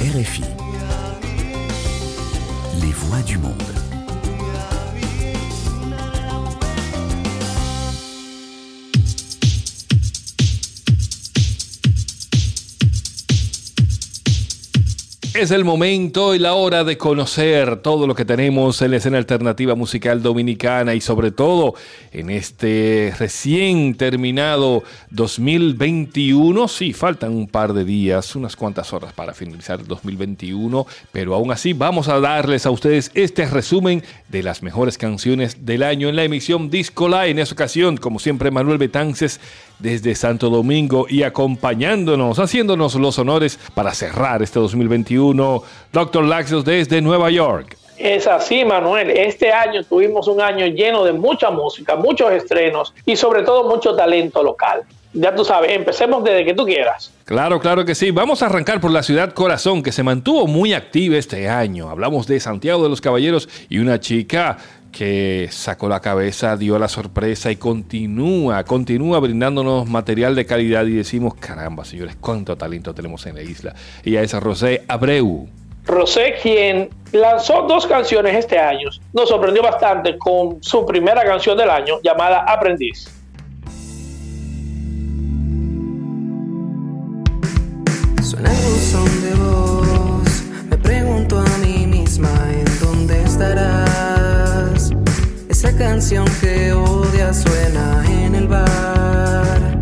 RFI. 0.00 0.42
Les 2.80 2.90
voix 2.90 3.20
du 3.20 3.36
monde. 3.36 3.79
Es 15.40 15.52
el 15.52 15.64
momento 15.64 16.34
y 16.34 16.38
la 16.38 16.52
hora 16.52 16.84
de 16.84 16.98
conocer 16.98 17.78
todo 17.78 18.06
lo 18.06 18.14
que 18.14 18.26
tenemos 18.26 18.82
en 18.82 18.90
la 18.90 18.98
escena 18.98 19.16
alternativa 19.16 19.74
musical 19.74 20.22
dominicana 20.22 20.94
y 20.94 21.00
sobre 21.00 21.30
todo 21.30 21.72
en 22.12 22.28
este 22.28 23.14
recién 23.18 23.94
terminado 23.94 24.84
2021. 25.08 26.68
Sí, 26.68 26.92
faltan 26.92 27.32
un 27.32 27.48
par 27.48 27.72
de 27.72 27.86
días, 27.86 28.36
unas 28.36 28.54
cuantas 28.54 28.92
horas 28.92 29.14
para 29.14 29.32
finalizar 29.32 29.80
el 29.80 29.86
2021, 29.86 30.86
pero 31.10 31.34
aún 31.34 31.52
así 31.52 31.72
vamos 31.72 32.08
a 32.08 32.20
darles 32.20 32.66
a 32.66 32.70
ustedes 32.70 33.10
este 33.14 33.46
resumen 33.46 34.02
de 34.28 34.42
las 34.42 34.62
mejores 34.62 34.98
canciones 34.98 35.64
del 35.64 35.84
año 35.84 36.10
en 36.10 36.16
la 36.16 36.24
emisión 36.24 36.68
Disco 36.68 37.08
Live. 37.08 37.30
En 37.30 37.38
esta 37.38 37.54
ocasión, 37.54 37.96
como 37.96 38.18
siempre, 38.18 38.50
Manuel 38.50 38.76
Betances 38.76 39.40
desde 39.80 40.14
Santo 40.14 40.50
Domingo 40.50 41.06
y 41.08 41.22
acompañándonos, 41.22 42.38
haciéndonos 42.38 42.94
los 42.94 43.18
honores 43.18 43.58
para 43.74 43.94
cerrar 43.94 44.42
este 44.42 44.60
2021, 44.60 45.62
Dr. 45.92 46.24
Laxios 46.24 46.64
desde 46.64 47.00
Nueva 47.00 47.30
York. 47.30 47.76
Es 48.00 48.26
así, 48.26 48.64
Manuel. 48.64 49.10
Este 49.10 49.52
año 49.52 49.84
tuvimos 49.84 50.26
un 50.26 50.40
año 50.40 50.66
lleno 50.66 51.04
de 51.04 51.12
mucha 51.12 51.50
música, 51.50 51.96
muchos 51.96 52.32
estrenos 52.32 52.94
y 53.04 53.14
sobre 53.16 53.42
todo 53.42 53.68
mucho 53.68 53.94
talento 53.94 54.42
local. 54.42 54.84
Ya 55.12 55.34
tú 55.34 55.44
sabes, 55.44 55.72
empecemos 55.72 56.22
desde 56.22 56.44
que 56.44 56.54
tú 56.54 56.64
quieras. 56.64 57.12
Claro, 57.24 57.60
claro 57.60 57.84
que 57.84 57.94
sí. 57.94 58.10
Vamos 58.10 58.42
a 58.42 58.46
arrancar 58.46 58.80
por 58.80 58.90
la 58.90 59.02
ciudad 59.02 59.34
Corazón, 59.34 59.82
que 59.82 59.92
se 59.92 60.02
mantuvo 60.02 60.46
muy 60.46 60.72
activa 60.72 61.16
este 61.16 61.48
año. 61.48 61.90
Hablamos 61.90 62.26
de 62.26 62.40
Santiago 62.40 62.82
de 62.82 62.88
los 62.88 63.00
Caballeros 63.00 63.48
y 63.68 63.78
una 63.78 63.98
chica 63.98 64.56
que 64.90 65.48
sacó 65.50 65.88
la 65.88 66.00
cabeza, 66.00 66.56
dio 66.56 66.78
la 66.78 66.88
sorpresa 66.88 67.50
y 67.50 67.56
continúa, 67.56 68.64
continúa 68.64 69.18
brindándonos 69.20 69.88
material 69.88 70.34
de 70.34 70.46
calidad 70.46 70.84
y 70.86 70.92
decimos, 70.92 71.34
caramba, 71.34 71.84
señores, 71.84 72.16
cuánto 72.20 72.56
talento 72.56 72.94
tenemos 72.94 73.24
en 73.26 73.36
la 73.36 73.42
isla. 73.42 73.74
Ella 74.04 74.22
es 74.22 74.32
Rosé 74.34 74.84
Abreu. 74.88 75.48
Rosé, 75.86 76.34
quien 76.42 76.90
lanzó 77.12 77.62
dos 77.62 77.86
canciones 77.86 78.36
este 78.36 78.58
año, 78.58 78.90
nos 79.12 79.28
sorprendió 79.28 79.62
bastante 79.62 80.18
con 80.18 80.62
su 80.62 80.84
primera 80.84 81.24
canción 81.24 81.56
del 81.56 81.70
año 81.70 82.00
llamada 82.02 82.44
Aprendiz. 82.46 83.08
Suena 88.22 88.52
el 88.52 88.56
buzón 88.58 89.22
de 89.22 89.34
voz, 89.34 90.42
me 90.70 90.76
pregunto 90.76 91.38
a 91.38 91.58
mí 91.58 91.86
misma 91.86 92.30
en 92.52 92.80
dónde 92.80 93.22
estarás. 93.22 94.09
Canción 95.80 96.26
que 96.42 96.74
odia 96.74 97.32
suena 97.32 98.04
en 98.06 98.34
el 98.34 98.48
bar. 98.48 99.78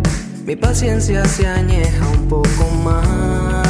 Mi 0.47 0.55
paciencia 0.55 1.25
se 1.25 1.45
añeja 1.45 2.07
un 2.07 2.29
poco 2.29 2.71
más. 2.85 3.67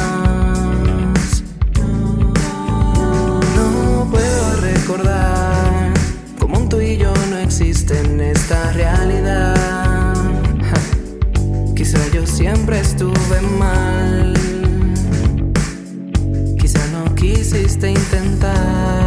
No 3.55 4.07
puedo 4.11 4.61
recordar 4.61 5.91
cómo 6.37 6.69
tú 6.69 6.79
y 6.79 6.97
yo 6.97 7.11
no 7.31 7.39
existen 7.39 8.05
en 8.05 8.21
esta 8.21 8.73
realidad. 8.73 10.13
Quizá 11.75 11.97
yo 12.13 12.27
siempre 12.27 12.79
estuve 12.79 13.41
mal. 13.57 14.35
Quizá 16.59 16.85
no 16.93 17.15
quisiste 17.15 17.89
intentar. 17.89 18.98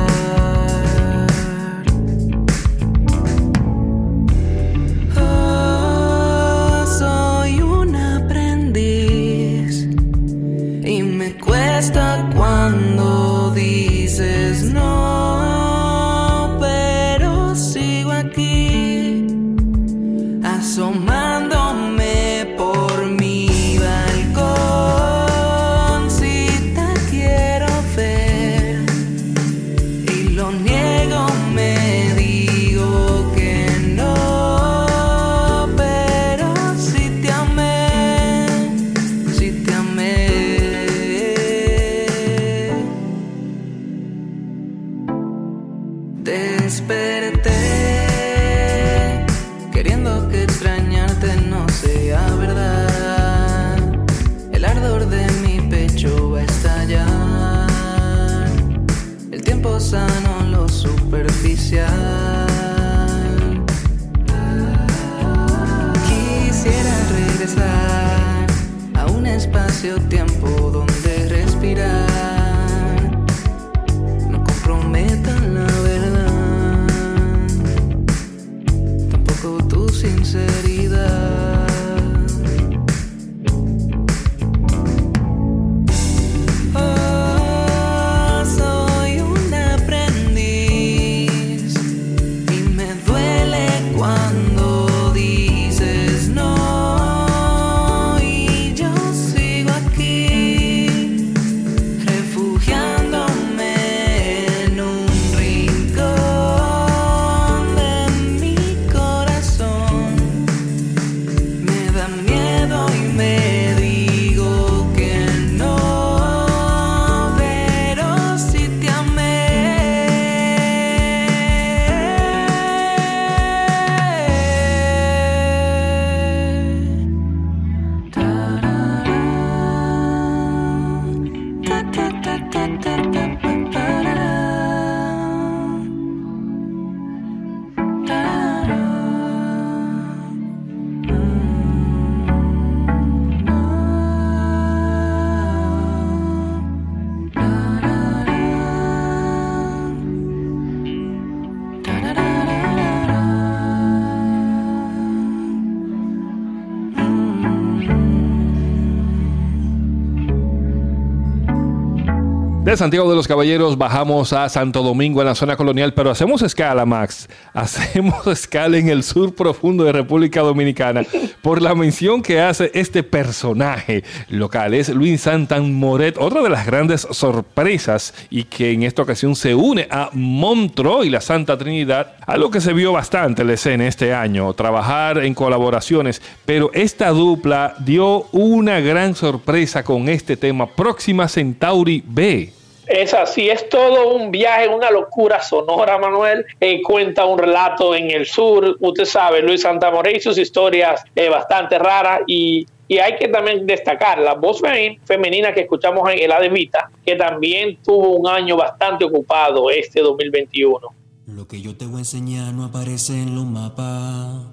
De 162.73 162.79
Santiago 162.79 163.11
de 163.11 163.17
los 163.17 163.29
Caballeros 163.29 163.77
bajamos 163.77 164.33
a 164.33 164.49
Santo 164.49 164.83
Domingo 164.83 165.21
en 165.21 165.27
la 165.27 165.35
zona 165.35 165.59
colonial, 165.59 165.93
pero 165.93 166.11
hacemos 166.11 166.41
escala, 166.41 166.87
Max. 166.87 167.29
Hacemos 167.53 168.27
escala 168.29 168.79
en 168.79 168.89
el 168.89 169.03
sur 169.03 169.35
profundo 169.35 169.85
de 169.85 169.93
República 169.93 170.41
Dominicana 170.41 171.03
por 171.43 171.61
la 171.61 171.75
mención 171.75 172.23
que 172.23 172.41
hace 172.41 172.71
este 172.73 173.03
personaje 173.03 174.05
local. 174.31 174.73
Es 174.73 174.89
Luis 174.89 175.21
Santan 175.21 175.75
Moret, 175.75 176.17
otra 176.17 176.41
de 176.41 176.49
las 176.49 176.65
grandes 176.65 177.07
sorpresas 177.11 178.15
y 178.31 178.45
que 178.45 178.73
en 178.73 178.85
esta 178.85 179.03
ocasión 179.03 179.37
se 179.37 179.55
une 179.55 179.87
a 179.91 180.09
Montreux 180.15 181.05
y 181.05 181.11
la 181.11 181.21
Santa 181.21 181.59
Trinidad, 181.59 182.15
algo 182.27 182.51
que 182.51 182.63
se 182.63 182.73
vio 182.73 182.91
bastante 182.93 183.43
en 183.43 183.49
la 183.49 183.55
escena 183.55 183.87
este 183.87 184.15
año, 184.15 184.51
trabajar 184.55 185.19
en 185.19 185.35
colaboraciones, 185.35 186.23
pero 186.47 186.71
esta 186.73 187.11
dupla 187.11 187.75
dio 187.81 188.29
una 188.33 188.81
gran 188.81 189.15
sorpresa 189.15 189.85
con 189.85 190.09
este 190.09 190.39
tema, 190.39 190.67
Próxima 190.75 191.29
Centauri 191.29 192.03
B. 192.07 192.62
Es 192.93 193.15
así, 193.15 193.49
es 193.49 193.71
todo 193.71 194.15
un 194.15 194.31
viaje, 194.31 194.69
una 194.69 194.91
locura 194.91 195.41
sonora, 195.41 195.97
Manuel. 195.97 196.45
Eh, 196.61 196.83
cuenta 196.83 197.25
un 197.25 197.39
relato 197.39 197.95
en 197.95 198.11
el 198.11 198.27
sur, 198.27 198.77
usted 198.81 199.07
sabe, 199.07 199.41
Luis 199.41 199.63
Santamoré 199.63 200.19
y 200.19 200.21
sus 200.21 200.37
historias 200.37 201.03
eh, 201.17 201.31
bastante 201.31 201.79
raras 201.79 202.21
y, 202.27 202.67
hay 203.03 203.17
que 203.17 203.29
también 203.29 203.67
destacar 203.67 204.19
la 204.19 204.35
voz 204.35 204.61
femenina 205.07 205.55
que 205.55 205.63
escuchamos 205.63 206.11
en 206.11 206.19
El 206.19 206.31
Adevita, 206.31 206.91
que 207.03 207.17
también 207.17 207.79
tuvo 207.83 208.11
un 208.11 208.29
año 208.29 208.55
bastante 208.59 209.07
ocupado 209.07 209.71
este 209.71 210.03
2021. 210.03 210.89
Lo 211.29 211.49
que 211.49 211.63
yo 211.63 211.75
te 211.75 211.87
voy 211.87 211.97
a 211.97 211.99
enseñar 212.01 212.53
no 212.53 212.67
aparece 212.67 213.15
en 213.15 213.35
los 213.35 213.47
mapas. 213.47 214.45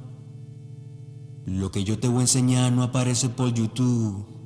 Lo 1.45 1.69
que 1.69 1.83
yo 1.83 1.99
te 1.99 2.07
voy 2.07 2.19
a 2.19 2.21
enseñar 2.21 2.71
no 2.71 2.83
aparece 2.83 3.27
por 3.27 3.53
YouTube. 3.53 4.38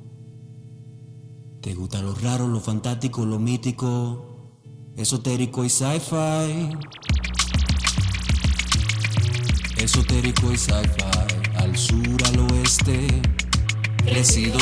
¿Te 1.64 1.72
gusta 1.72 2.02
lo 2.02 2.14
raro, 2.16 2.46
lo 2.46 2.60
fantástico, 2.60 3.24
lo 3.24 3.38
mítico, 3.38 4.60
esotérico 4.98 5.64
y 5.64 5.70
sci-fi? 5.70 6.76
Esotérico 9.78 10.52
y 10.52 10.58
sci-fi, 10.58 11.56
al 11.56 11.74
sur, 11.74 12.22
al 12.26 12.38
oeste, 12.52 13.06
resido, 14.04 14.58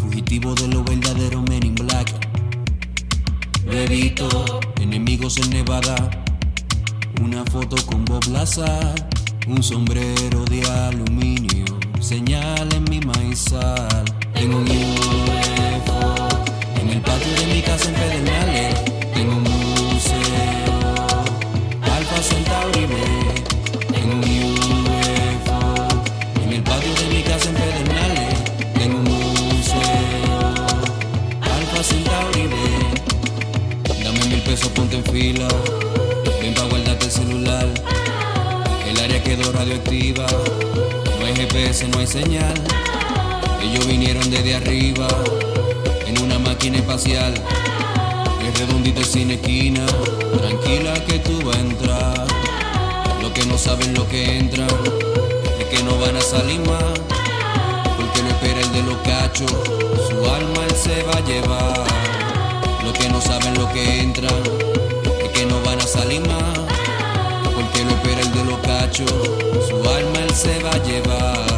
fugitivo 0.00 0.56
de 0.56 0.66
lo 0.66 0.82
verdadero, 0.82 1.40
men 1.42 1.66
in 1.66 1.76
black. 1.76 2.12
Bebito, 3.64 4.28
enemigos 4.80 5.38
en 5.38 5.50
Nevada, 5.50 6.24
una 7.22 7.44
foto 7.44 7.76
con 7.86 8.04
Bob 8.06 8.26
Lazar, 8.26 9.08
un 9.46 9.62
sombrero 9.62 10.44
de 10.46 10.68
aluminio, 10.68 11.78
señal 12.00 12.74
en 12.74 12.82
mi 12.90 12.98
maizal. 12.98 14.21
Tengo 14.42 14.58
un 14.58 14.64
UFO 14.64 16.28
en 16.80 16.90
el 16.90 17.00
patio 17.00 17.32
de 17.32 17.46
mi 17.46 17.62
casa 17.62 17.88
en 17.88 17.94
Pedernales. 17.94 18.74
Tengo 19.14 19.36
un 19.36 19.42
museo 19.44 21.22
Alfa 21.80 22.20
Centauri 22.20 22.86
B. 22.86 22.94
Tengo 23.92 24.14
un 24.14 24.24
UFO 24.24 25.60
en 26.42 26.52
el 26.54 26.62
patio 26.64 26.92
de 26.92 27.14
mi 27.14 27.22
casa 27.22 27.50
en 27.50 27.54
Pedernales. 27.54 28.34
Tengo 28.74 28.98
un 28.98 29.04
museo 29.04 30.54
Alfa 31.40 31.84
Centauri 31.84 32.48
B. 32.48 34.02
Dame 34.02 34.26
mil 34.26 34.40
pesos, 34.40 34.72
ponte 34.72 34.96
en 34.96 35.04
fila. 35.04 35.46
Ven 36.40 36.52
pa' 36.52 36.64
guardarte 36.64 37.04
el 37.04 37.12
celular. 37.12 37.68
El 38.88 38.98
área 38.98 39.22
quedó 39.22 39.52
radioactiva. 39.52 40.26
No 41.20 41.26
hay 41.26 41.34
GPS, 41.36 41.86
no 41.86 42.00
hay 42.00 42.08
señal. 42.08 42.54
Ellos 43.62 43.86
vinieron 43.86 44.28
desde 44.28 44.56
arriba 44.56 45.06
en 46.06 46.20
una 46.20 46.38
máquina 46.38 46.78
espacial. 46.78 47.32
Es 48.44 48.58
redondito 48.58 49.02
sin 49.04 49.30
esquina, 49.30 49.86
tranquila 50.36 50.94
que 51.06 51.20
tú 51.20 51.40
vas 51.44 51.56
a 51.56 51.60
entrar. 51.60 52.26
Lo 53.22 53.32
que 53.32 53.46
no 53.46 53.56
saben 53.56 53.94
lo 53.94 54.06
que 54.08 54.36
entran 54.36 54.68
es 55.60 55.64
que 55.66 55.82
no 55.84 55.96
van 56.00 56.16
a 56.16 56.20
salir 56.20 56.60
más. 56.60 57.00
Porque 57.96 58.22
no 58.22 58.28
espera 58.30 58.60
el 58.60 58.72
de 58.72 58.82
los 58.82 58.96
cachos, 58.98 59.52
su 60.08 60.16
alma 60.28 60.64
él 60.68 60.74
se 60.74 61.02
va 61.04 61.12
a 61.12 61.24
llevar. 61.24 61.84
Lo 62.84 62.92
que 62.92 63.08
no 63.08 63.20
saben 63.20 63.54
lo 63.54 63.72
que 63.72 64.00
entran 64.00 64.42
es 65.24 65.30
que 65.30 65.46
no 65.46 65.60
van 65.62 65.80
a 65.80 65.86
salir 65.86 66.20
más. 66.26 66.58
Porque 67.54 67.84
no 67.84 67.90
espera 67.92 68.20
el 68.22 68.32
de 68.32 68.44
los 68.44 68.58
cachos, 68.58 69.12
su 69.68 69.76
alma 69.88 70.18
él 70.26 70.34
se 70.34 70.58
va 70.64 70.70
a 70.72 70.82
llevar. 70.82 71.51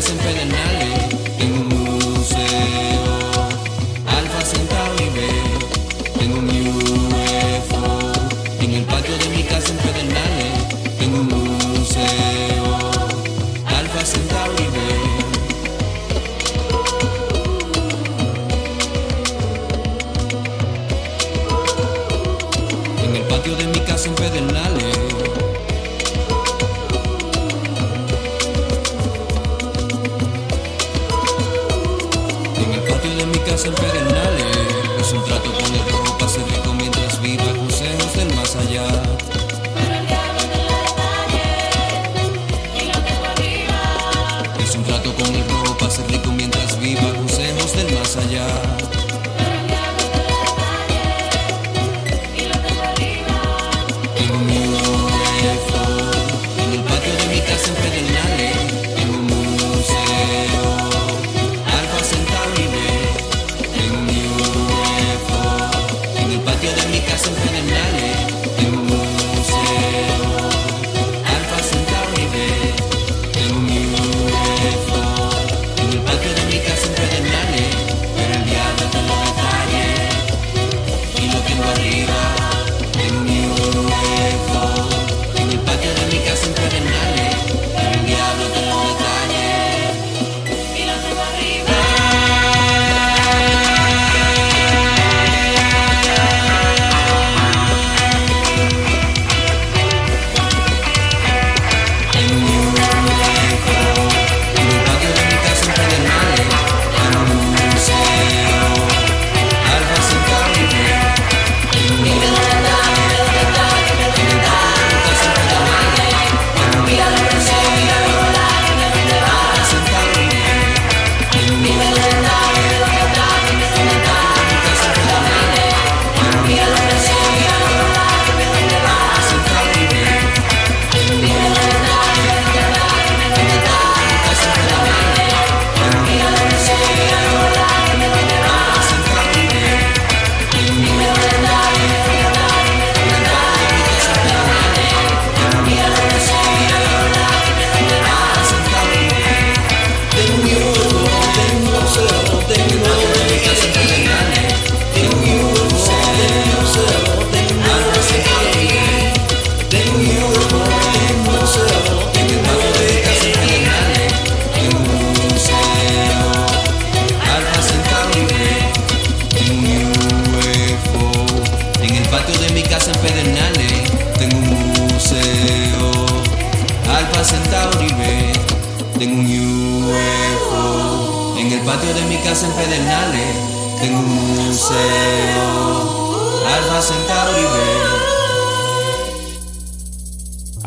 Pedernales, 0.00 1.08
tengo 1.38 1.60
un 1.60 1.68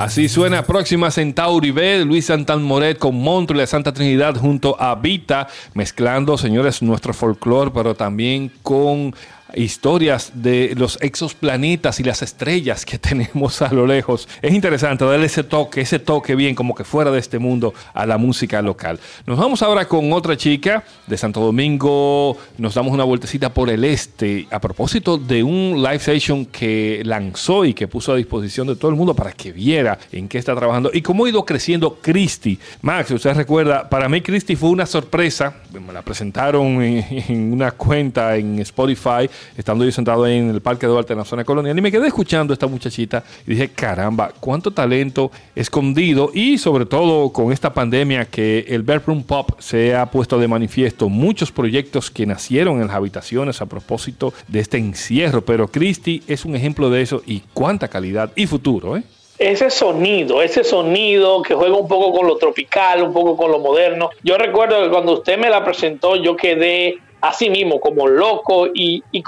Así 0.02 0.30
suena 0.30 0.64
próxima 0.64 1.12
Centauri 1.12 1.70
B, 1.70 2.04
Luis 2.06 2.26
Santan 2.26 2.64
Moret 2.64 2.98
con 2.98 3.14
Montre 3.16 3.56
y 3.56 3.60
la 3.60 3.68
Santa 3.68 3.94
Trinidad 3.94 4.36
junto 4.36 4.76
a 4.82 4.96
Vita, 4.96 5.48
mezclando, 5.76 6.40
señores, 6.40 6.82
nuestro 6.82 7.14
folclore, 7.14 7.70
pero 7.70 7.94
también 7.94 8.52
con 8.64 9.14
historias 9.56 10.32
de 10.36 10.74
los 10.78 10.98
exoplanetas 11.02 12.00
y 12.00 12.04
las 12.04 12.22
estrellas 12.22 12.86
que 12.86 12.98
tenemos 13.00 13.62
a 13.62 13.74
lo 13.74 13.86
lejos. 13.88 14.28
Es 14.42 14.54
interesante 14.54 15.06
darle 15.06 15.26
ese 15.26 15.44
toque, 15.44 15.82
ese 15.82 16.00
toque 16.00 16.36
bien, 16.36 16.56
como 16.56 16.76
que 16.76 16.84
fuera 16.84 17.12
de 17.12 17.20
este 17.20 17.40
mundo, 17.40 17.74
a 17.94 18.06
la 18.06 18.18
música 18.18 18.62
local. 18.62 19.00
Nos 19.26 19.38
vamos 19.38 19.62
ahora 19.62 19.88
con 19.88 20.12
otra 20.14 20.38
chica 20.38 20.84
de 21.08 21.18
Santo 21.18 21.40
Domingo. 21.42 22.38
Nos 22.58 22.76
damos 22.76 22.94
una 22.94 23.04
vueltecita 23.04 23.54
por 23.54 23.70
el 23.70 23.84
este 23.84 24.48
a 24.52 24.60
propósito 24.60 25.18
de 25.18 25.44
un 25.44 25.82
live 25.82 26.00
session 26.00 26.46
que 26.46 27.02
lanzó 27.06 27.66
y 27.66 27.74
que 27.74 27.88
puso 27.88 28.14
a 28.14 28.16
disposición 28.16 28.68
de 28.68 28.76
todo 28.76 28.92
el 28.92 28.98
mundo 28.98 29.14
para 29.14 29.32
que 29.32 29.52
viera 29.52 29.98
en 30.12 30.28
qué 30.28 30.38
está 30.38 30.56
trabajando 30.56 30.92
y 30.94 31.02
cómo 31.02 31.26
ha 31.26 31.30
ido 31.30 31.46
creciendo 31.46 31.98
Christy. 32.02 32.58
Max, 32.82 33.12
usted 33.12 33.34
recuerda, 33.36 33.90
para 33.90 34.10
mí 34.10 34.22
Christy 34.22 34.56
fue 34.56 34.70
una 34.70 34.86
sorpresa. 34.86 35.56
Me 35.74 35.94
la 35.94 36.02
presentaron 36.02 36.82
en, 36.82 37.06
en 37.28 37.54
una 37.54 37.72
cuenta 37.72 38.36
en 38.36 38.60
Spotify 38.60 39.30
estando 39.58 39.86
yo 39.86 39.92
sentado 39.92 40.28
en 40.28 40.50
el 40.50 40.62
Parque 40.62 40.88
Duarte 40.88 41.14
en 41.14 41.20
la 41.20 41.26
zona 41.26 41.44
colonial 41.44 41.78
y 41.78 41.82
me 41.82 41.92
quedé 41.92 42.08
escuchando 42.08 42.54
a 42.54 42.56
esta 42.56 42.68
muchachita 42.68 43.24
y 43.46 43.52
dije, 43.52 43.70
caramba, 43.70 44.32
cuánto 44.40 44.72
talento 44.72 45.32
escondido 45.56 46.32
y 46.34 46.58
sobre 46.58 46.86
todo 46.86 47.32
con 47.32 47.52
esta 47.52 47.74
pandemia 47.74 48.26
que 48.26 48.66
el 48.68 48.84
bedroom 48.84 49.24
pop 49.24 49.52
se 49.60 49.96
ha 49.96 50.06
puesto 50.08 50.38
de 50.38 50.48
manifiesto, 50.48 51.10
muchos 51.10 51.52
proyectos 51.52 52.12
que 52.12 52.26
nacieron 52.26 52.82
en 52.82 52.88
las 52.88 52.96
habitaciones 52.96 53.62
a 53.62 53.66
propósito 53.66 54.34
de 54.48 54.60
este 54.60 54.78
encierro, 54.78 55.42
pero 55.42 55.68
Christy 55.68 56.24
es 56.28 56.46
un 56.46 56.56
ejemplo 56.56 56.90
de 56.90 57.02
eso 57.02 57.22
y 57.26 57.42
cuánta 57.54 57.88
calidad 57.88 58.32
y 58.36 58.48
futuro, 58.48 58.98
¿eh? 58.98 59.04
ese 59.42 59.72
sonido, 59.72 60.42
ese 60.44 60.64
sonido 60.64 61.42
que 61.42 61.56
juega 61.56 61.76
un 61.76 61.88
poco 61.88 62.16
con 62.16 62.28
lo 62.28 62.38
tropical, 62.38 63.02
un 63.02 63.12
poco 63.12 63.36
con 63.36 63.52
lo 63.52 63.58
moderno. 63.58 64.12
Yo 64.24 64.38
recuerdo 64.38 64.84
que 64.84 64.90
cuando 64.90 65.14
usted 65.14 65.38
me 65.40 65.50
la 65.50 65.64
presentó, 65.64 66.16
yo 66.16 66.36
quedé 66.36 67.00
así 67.22 67.50
mismo 67.50 67.80
como 67.80 68.08
loco 68.08 68.68
y, 68.68 69.04
y 69.12 69.24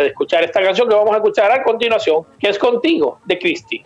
de 0.00 0.08
escuchar 0.08 0.44
esta 0.44 0.62
canción 0.62 0.88
que 0.88 0.94
vamos 0.94 1.12
a 1.12 1.16
escuchar 1.16 1.50
a 1.52 1.62
continuación, 1.62 2.24
que 2.38 2.48
es 2.48 2.58
Contigo, 2.58 3.20
de 3.24 3.38
Cristi. 3.38 3.82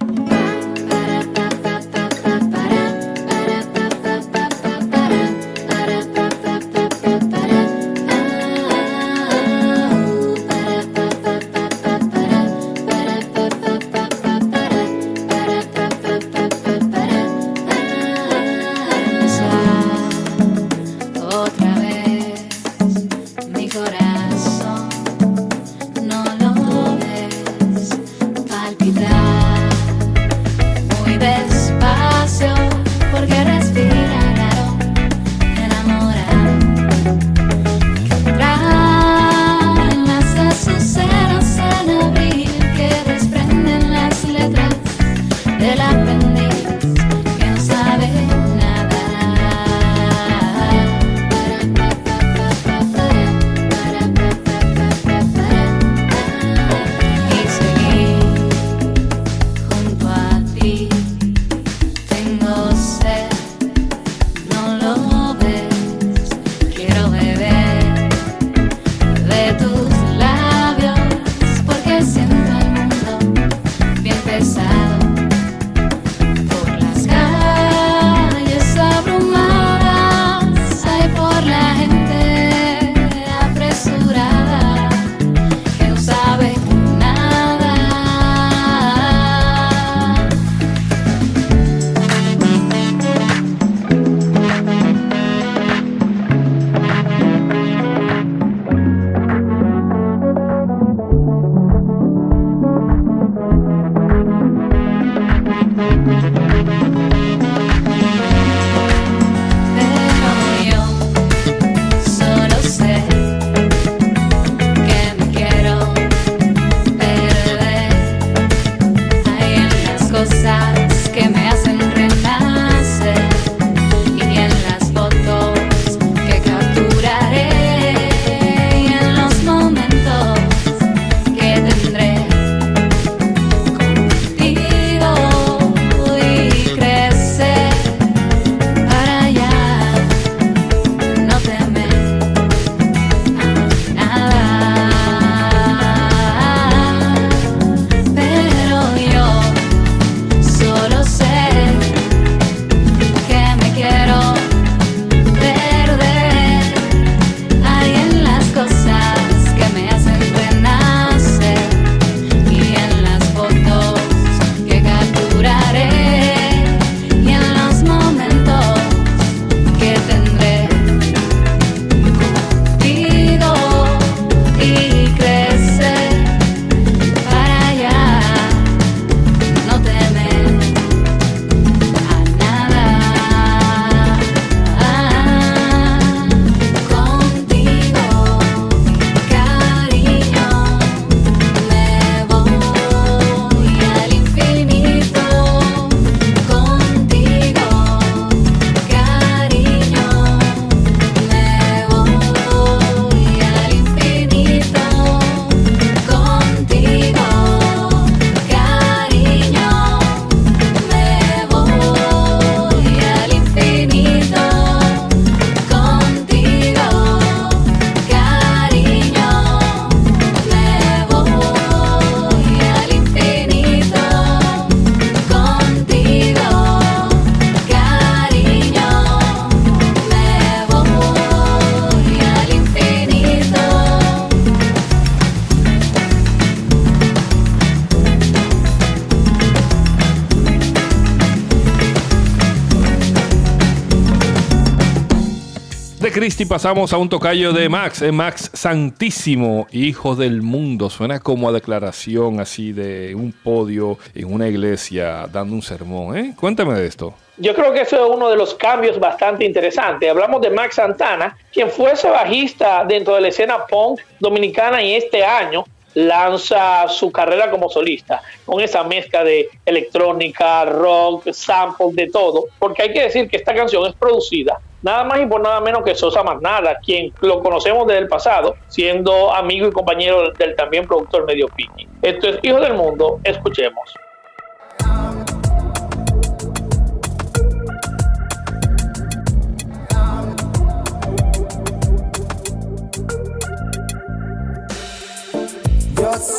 Pasamos 246.52 246.92
a 246.92 246.98
un 246.98 247.08
tocayo 247.08 247.54
de 247.54 247.66
Max, 247.70 248.02
eh, 248.02 248.12
Max 248.12 248.50
Santísimo, 248.52 249.66
Hijo 249.72 250.14
del 250.14 250.42
Mundo. 250.42 250.90
Suena 250.90 251.18
como 251.18 251.48
a 251.48 251.52
declaración 251.52 252.40
así 252.40 252.74
de 252.74 253.14
un 253.14 253.32
podio 253.32 253.96
en 254.14 254.30
una 254.30 254.48
iglesia 254.48 255.26
dando 255.32 255.54
un 255.54 255.62
sermón. 255.62 256.14
¿eh? 256.14 256.34
Cuéntame 256.38 256.74
de 256.74 256.86
esto. 256.86 257.14
Yo 257.38 257.54
creo 257.54 257.72
que 257.72 257.80
eso 257.80 258.04
es 258.04 258.14
uno 258.14 258.28
de 258.28 258.36
los 258.36 258.54
cambios 258.54 259.00
bastante 259.00 259.46
interesantes. 259.46 260.10
Hablamos 260.10 260.42
de 260.42 260.50
Max 260.50 260.74
Santana, 260.74 261.38
quien 261.50 261.70
fue 261.70 261.92
ese 261.92 262.10
bajista 262.10 262.84
dentro 262.86 263.14
de 263.14 263.22
la 263.22 263.28
escena 263.28 263.64
punk 263.64 264.00
dominicana 264.20 264.82
y 264.82 264.96
este 264.96 265.24
año 265.24 265.64
lanza 265.94 266.88
su 266.88 267.10
carrera 267.10 267.50
como 267.50 267.68
solista 267.68 268.22
con 268.44 268.60
esa 268.60 268.82
mezcla 268.84 269.24
de 269.24 269.48
electrónica, 269.64 270.64
rock, 270.64 271.32
samples, 271.32 271.94
de 271.94 272.10
todo. 272.10 272.46
Porque 272.58 272.82
hay 272.82 272.92
que 272.92 273.02
decir 273.02 273.28
que 273.28 273.36
esta 273.36 273.54
canción 273.54 273.86
es 273.86 273.94
producida 273.94 274.58
nada 274.82 275.04
más 275.04 275.20
y 275.20 275.26
por 275.26 275.40
nada 275.40 275.60
menos 275.60 275.82
que 275.84 275.94
Sosa 275.94 276.22
Magnada, 276.22 276.78
quien 276.84 277.12
lo 277.20 277.42
conocemos 277.42 277.86
desde 277.86 278.00
el 278.00 278.08
pasado, 278.08 278.56
siendo 278.68 279.32
amigo 279.32 279.68
y 279.68 279.72
compañero 279.72 280.32
del 280.32 280.56
también 280.56 280.86
productor 280.86 281.24
Medio 281.24 281.48
Piki. 281.48 281.88
Esto 282.02 282.28
es 282.28 282.38
Hijo 282.42 282.60
del 282.60 282.74
Mundo, 282.74 283.20
escuchemos. 283.24 283.94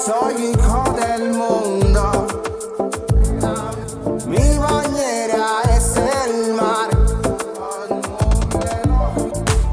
Soy 0.05 0.51
hijo 0.51 0.83
del 0.99 1.31
mundo. 1.31 2.27
Mi 4.27 4.57
bañera 4.57 5.61
es 5.75 5.95
el 5.95 6.53
mar. 6.55 6.89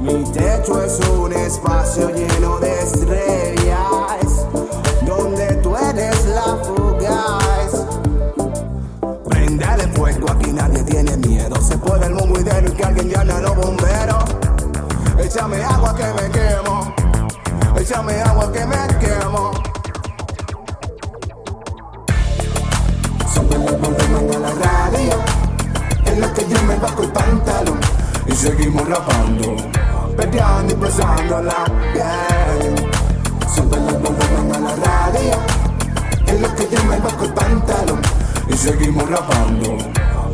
Mi 0.01 0.25
techo 0.31 0.83
es 0.83 1.01
un 1.09 1.33
espacio 1.33 2.11
lleno 2.11 2.61
de 2.61 2.81
estrellas. 2.81 4.47
Donde 5.05 5.47
tú 5.63 5.77
eres 5.77 6.27
la 6.27 6.57
fugaz. 6.63 7.87
Prendele 9.29 9.89
fuego, 9.95 10.31
aquí 10.31 10.53
nadie 10.53 10.85
tiene 10.85 11.17
miedo. 11.17 11.61
Se 11.61 11.77
puede 11.77 12.07
el 12.07 12.15
mundo 12.15 12.39
y 12.39 12.71
que 12.71 12.85
alguien 12.85 13.09
llame 13.09 13.33
a 13.33 13.41
los 13.41 13.57
bomberos. 13.57 14.25
Échame 15.19 15.63
agua 15.65 15.97
que 15.97 16.07
me 16.07 16.31
quemo. 16.31 16.95
Échame 17.77 18.21
agua 18.23 18.53
que 18.53 18.64
me 18.66 18.99
quemo. 19.01 19.50
Bajo 26.81 27.03
el 27.03 27.12
pantalón. 27.12 27.79
Y 28.27 28.33
seguimos 28.33 28.88
rapando. 28.88 29.57
Peleando 30.16 30.73
y 30.73 30.77
pasándola 30.77 31.64
bien. 31.93 32.90
Sube 33.55 33.77
el 33.77 33.99
volumen 33.99 34.55
a 34.55 34.59
la 34.59 34.77
radio. 34.77 35.38
En 36.27 36.43
la 36.43 36.55
que 36.55 36.69
yo 36.69 36.85
me 36.85 36.99
bajo 36.99 37.25
el 37.25 37.33
pantalón. 37.33 38.01
Y 38.49 38.57
seguimos 38.57 39.09
rapando. 39.09 39.79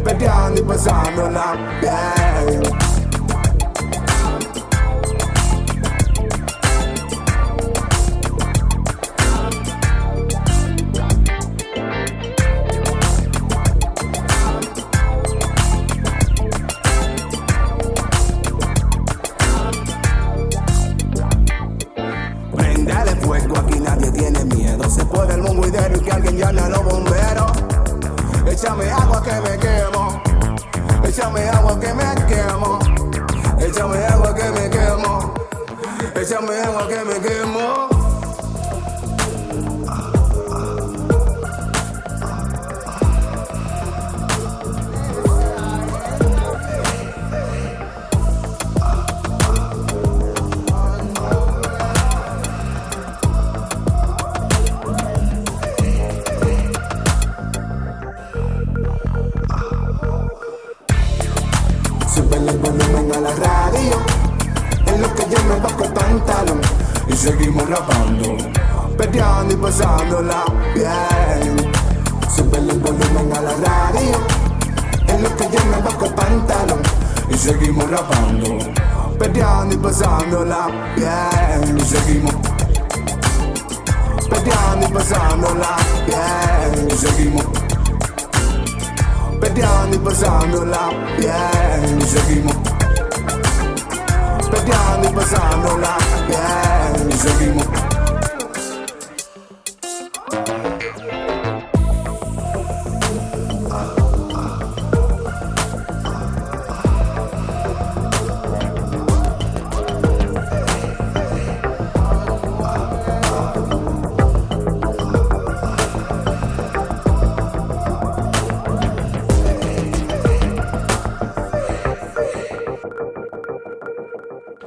Peleando 0.05 0.61
y 0.61 0.65
pasándola 0.65 1.57
bien. 1.81 2.63
Prendele 2.63 2.86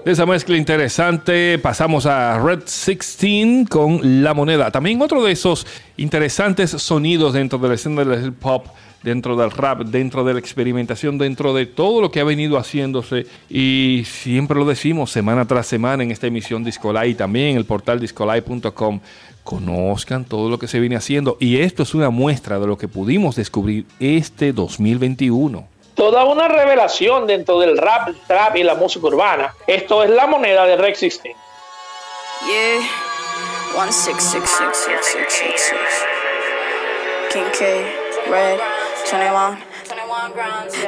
esa 0.10 0.26
mezcla 0.26 0.58
interesante 0.58 1.60
pasamos 1.60 2.08
a 2.08 2.40
Red 2.40 2.60
16 2.60 3.70
con 3.70 4.24
La 4.24 4.34
Moneda. 4.34 4.72
También 4.72 5.02
otro 5.02 5.24
de 5.24 5.32
esos 5.32 5.68
interesantes 5.98 6.72
sonidos 6.72 7.34
dentro 7.34 7.60
de 7.60 7.68
la 7.68 7.76
escena 7.76 8.04
del 8.04 8.26
hip 8.26 8.44
hop, 8.44 8.64
dentro 9.04 9.36
del 9.36 9.52
rap, 9.52 9.82
dentro 9.82 10.24
de 10.24 10.34
la 10.34 10.40
experimentación, 10.40 11.18
dentro 11.20 11.54
de 11.54 11.68
todo 11.68 12.02
lo 12.02 12.10
que 12.10 12.22
ha 12.22 12.24
venido 12.24 12.58
haciéndose. 12.58 13.28
Y 13.50 14.04
siempre 14.06 14.58
lo 14.58 14.66
decimos 14.66 15.12
semana 15.12 15.46
tras 15.46 15.68
semana 15.68 16.02
en 16.02 16.10
esta 16.10 16.28
emisión 16.28 16.64
Discolay 16.64 17.12
y 17.12 17.16
también 17.16 17.50
en 17.50 17.58
el 17.58 17.66
portal 17.66 18.00
discolay.com. 18.00 19.02
Conozcan 19.44 20.26
todo 20.26 20.50
lo 20.50 20.58
que 20.58 20.68
se 20.68 20.80
viene 20.80 20.96
haciendo. 20.96 21.38
Y 21.40 21.58
esto 21.58 21.84
es 21.84 21.94
una 21.94 22.10
muestra 22.10 22.60
de 22.60 22.66
lo 22.66 22.78
que 22.78 22.88
pudimos 22.88 23.36
descubrir 23.36 23.86
este 24.00 24.54
2021 24.54 25.79
toda 26.00 26.24
una 26.24 26.48
revelación 26.48 27.28
dentro 27.28 27.60
del 27.60 27.78
rap, 27.78 28.12
trap 28.26 28.56
y 28.56 28.64
la 28.64 28.74
música 28.74 29.06
urbana. 29.06 29.54
Esto 29.68 30.02
es 30.02 30.10
la 30.10 30.28
moneda 30.28 30.66
de 30.66 30.78
Rex 30.78 31.02
16. 31.02 31.36
Yeah, 32.48 32.80
one 33.76 33.92
six 33.92 34.24
six 34.24 34.50
six 34.50 34.78
six 34.78 35.06
six 35.06 35.34
six 35.34 35.62
six. 35.62 35.80
King 37.34 37.52
K, 37.52 38.32
Red, 38.32 38.60
21. 39.12 39.58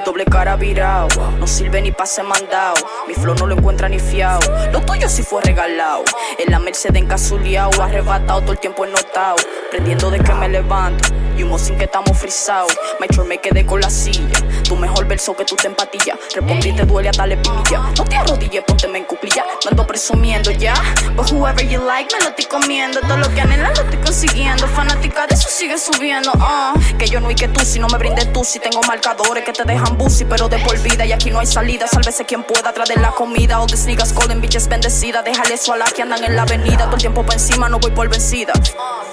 Doble 0.05 0.23
cara 0.23 0.55
virado, 0.55 1.09
no 1.37 1.45
sirve 1.45 1.81
ni 1.81 1.91
pase 1.91 2.23
mandado. 2.23 2.75
Mi 3.05 3.13
flow 3.13 3.35
no 3.35 3.47
lo 3.47 3.55
encuentra 3.55 3.89
ni 3.89 3.99
fiao. 3.99 4.39
Lo 4.71 4.79
tuyo 4.81 5.09
sí 5.09 5.23
fue 5.23 5.41
regalado. 5.41 6.05
En 6.37 6.51
la 6.51 6.59
Mercedes 6.59 7.01
encasuliao, 7.01 7.69
arrebatado 7.81 8.39
todo 8.41 8.53
el 8.53 8.59
tiempo 8.59 8.85
ennotado. 8.85 9.35
Prendiendo 9.71 10.09
de 10.09 10.19
que 10.19 10.33
me 10.33 10.47
levanto. 10.47 11.09
Y 11.41 11.59
sin 11.59 11.75
que 11.75 11.85
estamos 11.85 12.15
frisados. 12.15 12.71
Macho 12.99 13.25
me 13.25 13.39
quedé 13.39 13.65
con 13.65 13.81
la 13.81 13.89
silla. 13.89 14.27
Tu 14.63 14.75
mejor 14.75 15.07
verso 15.07 15.35
que 15.35 15.43
tú 15.43 15.55
te 15.55 15.67
empatillas. 15.67 16.15
Respondí 16.35 16.71
te 16.71 16.85
duele 16.85 17.09
a 17.09 17.11
darle 17.13 17.37
pinilla. 17.37 17.79
No 17.97 18.03
te 18.05 18.15
arrodilles, 18.15 18.63
pónteme 18.63 18.99
en 18.99 19.05
cuclilla. 19.05 19.43
no 19.63 19.71
ando 19.71 19.87
presumiendo 19.87 20.51
ya. 20.51 20.75
But 21.15 21.31
whoever 21.31 21.67
you 21.67 21.83
like, 21.83 22.13
me 22.15 22.23
lo 22.23 22.29
estoy 22.29 22.45
comiendo. 22.45 22.99
Todo 23.01 23.17
lo 23.17 23.33
que 23.33 23.41
anhelas 23.41 23.75
lo 23.75 23.85
estoy 23.85 23.99
consiguiendo. 23.99 24.67
Fanática 24.67 25.25
de 25.25 25.33
eso 25.33 25.49
sigue 25.49 25.79
subiendo. 25.79 26.31
Uh. 26.33 26.97
Que 26.97 27.07
yo 27.07 27.19
no 27.19 27.31
y 27.31 27.35
que 27.35 27.47
tú, 27.47 27.65
si 27.65 27.79
no 27.79 27.87
me 27.87 27.97
brindes 27.97 28.31
tú, 28.31 28.43
si 28.43 28.59
tengo 28.59 28.79
marcadores 28.83 29.43
que 29.43 29.51
te 29.51 29.63
dejan 29.63 29.97
busi, 29.97 30.25
pero 30.25 30.47
de 30.47 30.59
por 30.59 30.77
vida. 30.79 31.05
Y 31.07 31.11
aquí 31.11 31.31
no 31.31 31.39
hay 31.39 31.47
salida, 31.47 31.87
sálvese 31.87 32.23
quien 32.25 32.43
pueda 32.43 32.71
traer 32.71 33.01
la 33.01 33.11
comida. 33.11 33.59
These 33.65 33.87
niggas 33.87 34.13
calling 34.13 34.41
bitches 34.41 34.67
bendecida. 34.67 35.23
Déjale 35.23 35.55
eso 35.55 35.73
a 35.73 35.77
la 35.77 35.85
que 35.85 36.03
andan 36.03 36.23
en 36.23 36.35
la 36.35 36.43
avenida. 36.43 36.85
Todo 36.85 36.95
el 36.97 37.01
tiempo 37.01 37.25
pa' 37.25 37.33
encima, 37.33 37.67
no 37.67 37.79
voy 37.79 37.91
por 37.91 38.09
vencida. 38.09 38.53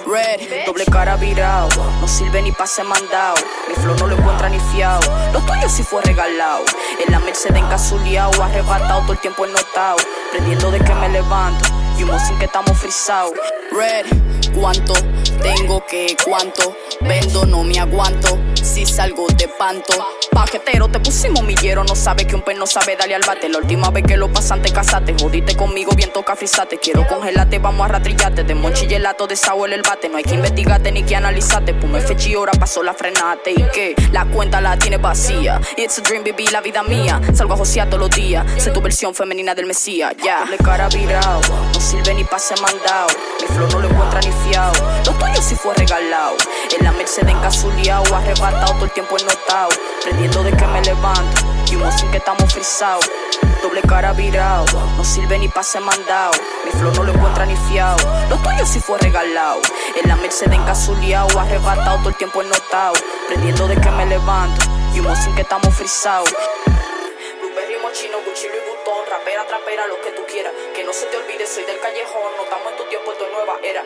Red, 0.05 0.65
doble 0.67 0.85
cara 0.85 1.15
virado. 1.15 1.69
Sirve 2.19 2.41
ni 2.41 2.51
pase 2.51 2.83
mandado. 2.83 3.35
Mi 3.69 3.75
flow 3.75 3.95
no 3.95 4.07
lo 4.07 4.17
encuentra 4.17 4.49
ni 4.49 4.59
fiao. 4.59 4.99
Lo 5.31 5.39
tuyo 5.39 5.69
sí 5.69 5.83
fue 5.83 6.01
regalado. 6.01 6.65
En 7.05 7.11
la 7.13 7.19
Mercedes 7.19 7.57
encasuliao, 7.57 8.31
arrebatado 8.43 9.01
todo 9.03 9.13
el 9.13 9.19
tiempo 9.19 9.45
ennotado. 9.45 9.97
Prendiendo 10.31 10.69
de 10.69 10.79
que 10.79 10.93
me 10.95 11.07
levanto. 11.07 11.69
Y 11.97 12.03
humo 12.03 12.19
sin 12.19 12.37
que 12.37 12.45
estamos 12.45 12.77
frisados. 12.77 13.31
Red, 13.71 14.05
¿cuánto 14.53 14.93
tengo 15.41 15.85
que? 15.85 16.15
¿Cuánto 16.23 16.75
vendo? 17.01 17.45
No 17.45 17.63
me 17.63 17.79
aguanto. 17.79 18.37
Si 18.55 18.85
salgo 18.85 19.27
de 19.27 19.47
panto. 19.47 19.93
Paquetero, 20.31 20.87
te 20.89 20.99
pusimos 20.99 21.43
millero. 21.43 21.83
No 21.83 21.95
sabe 21.95 22.25
que 22.25 22.35
un 22.35 22.41
pen 22.41 22.57
no 22.57 22.67
sabe 22.67 22.95
darle 22.95 23.15
al 23.15 23.23
bate. 23.25 23.49
La 23.49 23.59
última 23.59 23.89
vez 23.89 24.03
que 24.05 24.17
lo 24.17 24.31
pasaste, 24.31 24.71
casate. 24.71 25.15
Jodiste 25.19 25.55
conmigo, 25.55 25.91
bien 25.95 26.11
toca 26.11 26.35
frisate. 26.35 26.77
Quiero 26.77 27.07
congelarte, 27.07 27.59
vamos 27.59 27.85
a 27.85 27.87
ratrillarte. 27.89 28.43
De 28.43 28.55
monchillelato, 28.55 29.27
de 29.27 29.35
sabor 29.35 29.71
el 29.71 29.81
bate. 29.81 30.09
No 30.09 30.17
hay 30.17 30.23
que 30.23 30.35
investigarte 30.35 30.91
ni 30.91 31.03
que 31.03 31.15
analizarte. 31.15 31.73
Pume 31.73 32.01
fechi, 32.01 32.33
ahora 32.35 32.51
pasó 32.53 32.83
la 32.83 32.93
frenate. 32.93 33.51
¿Y 33.51 33.63
qué? 33.73 33.95
La 34.11 34.25
cuenta 34.25 34.61
la 34.61 34.77
tiene 34.77 34.97
vacía. 34.97 35.59
It's 35.77 35.99
a 35.99 36.01
dream, 36.01 36.23
baby, 36.23 36.47
la 36.47 36.61
vida 36.61 36.83
mía. 36.83 37.21
Salgo 37.33 37.53
a 37.53 37.57
josear 37.57 37.89
todos 37.89 38.01
los 38.01 38.09
días. 38.09 38.45
Sé 38.57 38.71
tu 38.71 38.81
versión 38.81 39.15
femenina 39.15 39.55
del 39.55 39.65
Mesías. 39.65 40.13
Ya, 40.23 40.41
doble 40.41 40.57
cara 40.57 40.89
virado. 40.89 41.41
No 41.73 41.79
sirve 41.79 42.13
ni 42.13 42.23
pase 42.23 42.55
mandado. 42.61 43.09
Mi 43.41 43.47
flow 43.47 43.67
no 43.69 43.79
lo 43.79 43.89
encuentra 43.89 44.19
ni 44.21 44.31
fiao. 44.31 44.73
Lo 45.05 45.13
tuyo 45.29 45.41
sí 45.41 45.55
fue 45.55 45.73
regalado. 45.75 46.35
En 46.77 46.85
la 46.85 46.91
Mercedes 46.91 47.33
encasuliao, 47.33 48.03
arrebatado 48.13 48.73
todo 48.73 48.85
el 48.85 48.91
tiempo 48.91 49.17
ennotado. 49.17 49.69
Prendiendo 50.03 50.43
de 50.43 50.51
que 50.51 50.65
me 50.67 50.81
levanto. 50.81 51.41
Y 51.69 51.75
humo 51.75 51.91
sin 51.91 52.09
que 52.11 52.17
estamos 52.17 52.51
frisados. 52.53 53.09
Doble 53.61 53.81
cara 53.81 54.13
virado. 54.13 54.65
No 54.97 55.03
sirve 55.03 55.37
ni 55.37 55.47
pase 55.47 55.79
mandado. 55.79 56.31
Mi 56.65 56.71
flow 56.71 56.91
no 56.93 57.03
lo 57.03 57.13
encuentra 57.13 57.45
ni 57.45 57.55
fiao. 57.55 57.97
Lo 58.29 58.37
tuyo 58.37 58.65
sí 58.65 58.79
fue 58.79 58.97
regalado. 58.99 59.59
En 60.01 60.09
la 60.09 60.15
Mercedes 60.15 60.53
encasuliao, 60.53 61.27
arrebatado 61.37 61.97
todo 61.97 62.09
el 62.09 62.15
tiempo 62.15 62.41
ennotado. 62.41 62.93
Prendiendo 63.27 63.67
de 63.67 63.75
que 63.75 63.91
me 63.91 64.05
levanto. 64.05 64.65
Y 64.93 64.99
humo 64.99 65.15
sin 65.15 65.35
que 65.35 65.41
estamos 65.41 65.73
frisados. 65.75 66.33
Vuitton, 67.89 69.05
rapera, 69.09 69.47
trapera, 69.47 69.87
lo 69.87 69.99
que. 70.01 70.09
Que 70.75 70.83
no 70.83 70.93
se 70.93 71.07
te 71.07 71.17
olvide, 71.17 71.47
soy 71.47 71.63
del 71.63 71.79
callejón, 71.79 72.31
no 72.37 72.43
estamos 72.43 72.71
en 72.71 72.77
tu 72.77 72.83
tiempo, 72.85 73.13
nueva 73.31 73.59
era. 73.63 73.83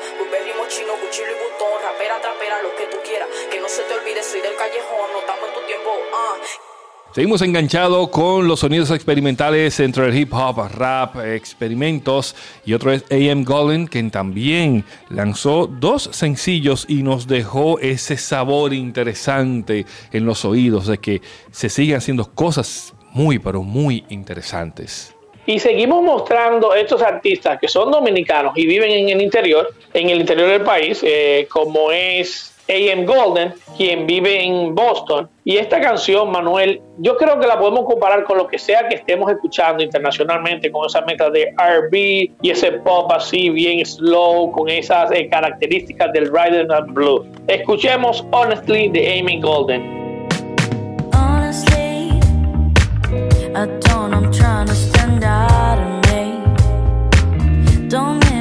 Seguimos 7.14 7.44
enganchados 7.44 8.10
con 8.10 8.48
los 8.48 8.62
sonidos 8.62 8.90
experimentales 8.90 9.80
entre 9.80 10.08
el 10.08 10.18
hip 10.18 10.34
hop, 10.34 10.68
rap, 10.74 11.18
experimentos 11.18 12.36
y 12.66 12.74
otro 12.74 12.92
es 12.92 13.04
AM 13.12 13.44
Golden, 13.44 13.86
quien 13.86 14.10
también 14.10 14.84
lanzó 15.10 15.68
dos 15.68 16.10
sencillos 16.12 16.86
y 16.90 17.04
nos 17.04 17.28
dejó 17.28 17.78
ese 17.80 18.18
sabor 18.18 18.74
interesante 18.74 19.86
en 20.12 20.26
los 20.26 20.44
oídos 20.44 20.88
de 20.88 20.98
que 20.98 21.22
se 21.52 21.70
siguen 21.70 21.98
haciendo 21.98 22.34
cosas 22.34 22.93
muy, 23.14 23.40
pero 23.40 23.64
muy 23.64 24.04
interesantes. 24.10 25.16
Y 25.46 25.60
seguimos 25.60 26.02
mostrando 26.04 26.74
estos 26.74 27.02
artistas 27.02 27.60
que 27.60 27.68
son 27.68 27.92
dominicanos 27.92 28.54
y 28.56 28.66
viven 28.66 28.92
en 28.92 29.10
el 29.10 29.22
interior, 29.22 29.74
en 29.94 30.10
el 30.10 30.22
interior 30.22 30.50
del 30.50 30.62
país, 30.62 31.02
eh, 31.04 31.48
como 31.52 31.92
es 31.92 32.54
AM 32.70 33.06
Golden, 33.06 33.54
quien 33.76 34.08
vive 34.08 34.42
en 34.42 34.74
Boston. 34.74 35.30
Y 35.44 35.58
esta 35.58 35.82
canción, 35.82 36.32
Manuel, 36.32 36.82
yo 37.00 37.18
creo 37.18 37.38
que 37.40 37.46
la 37.46 37.60
podemos 37.60 37.86
comparar 37.86 38.24
con 38.24 38.38
lo 38.38 38.48
que 38.48 38.58
sea 38.58 38.88
que 38.88 38.96
estemos 38.96 39.30
escuchando 39.30 39.84
internacionalmente, 39.84 40.72
con 40.72 40.86
esa 40.86 41.02
mezcla 41.02 41.30
de 41.30 41.54
RB 41.58 41.94
y 42.42 42.50
ese 42.50 42.72
pop 42.72 43.12
así 43.12 43.50
bien 43.50 43.86
slow, 43.86 44.50
con 44.52 44.70
esas 44.70 45.12
eh, 45.12 45.28
características 45.30 46.14
del 46.14 46.28
Rhythm 46.28 46.72
and 46.72 46.94
Blue. 46.94 47.26
Escuchemos 47.48 48.26
Honestly 48.32 48.88
de 48.90 49.20
Amy 49.20 49.42
Golden. 49.42 50.03
I 53.64 53.66
don't, 53.66 54.14
I'm 54.14 54.30
trying 54.30 54.68
to 54.68 54.76
stand 54.76 55.24
out 55.24 55.80
and 55.80 56.06
me. 57.80 57.88
Don't 57.88 58.33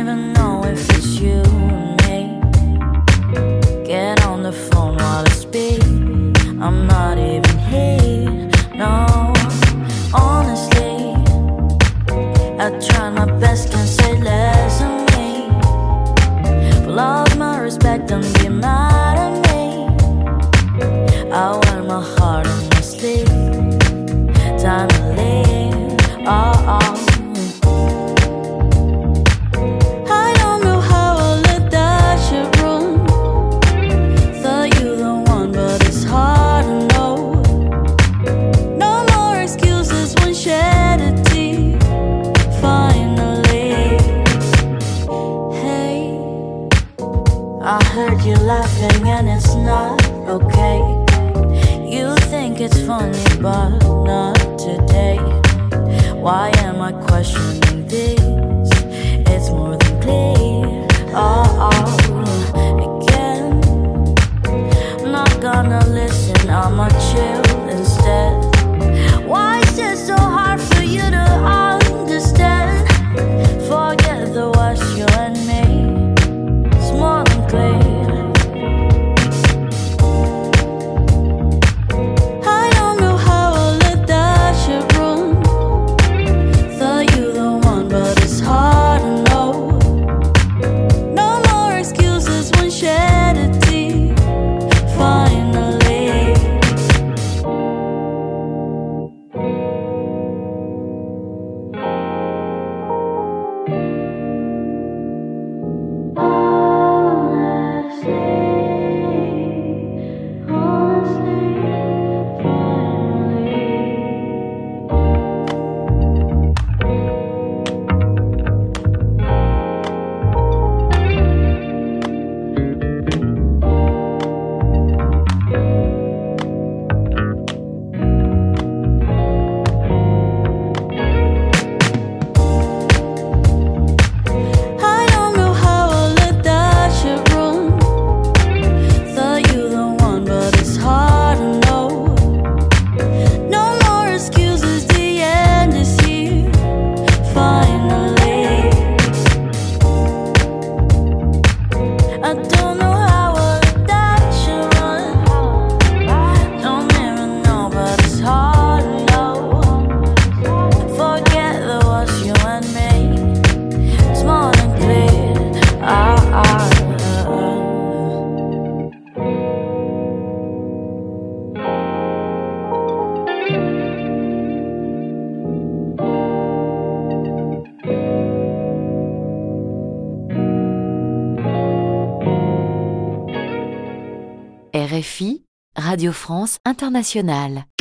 Radio 186.03 186.12
France 186.12 186.59
Internationale. 186.65 187.72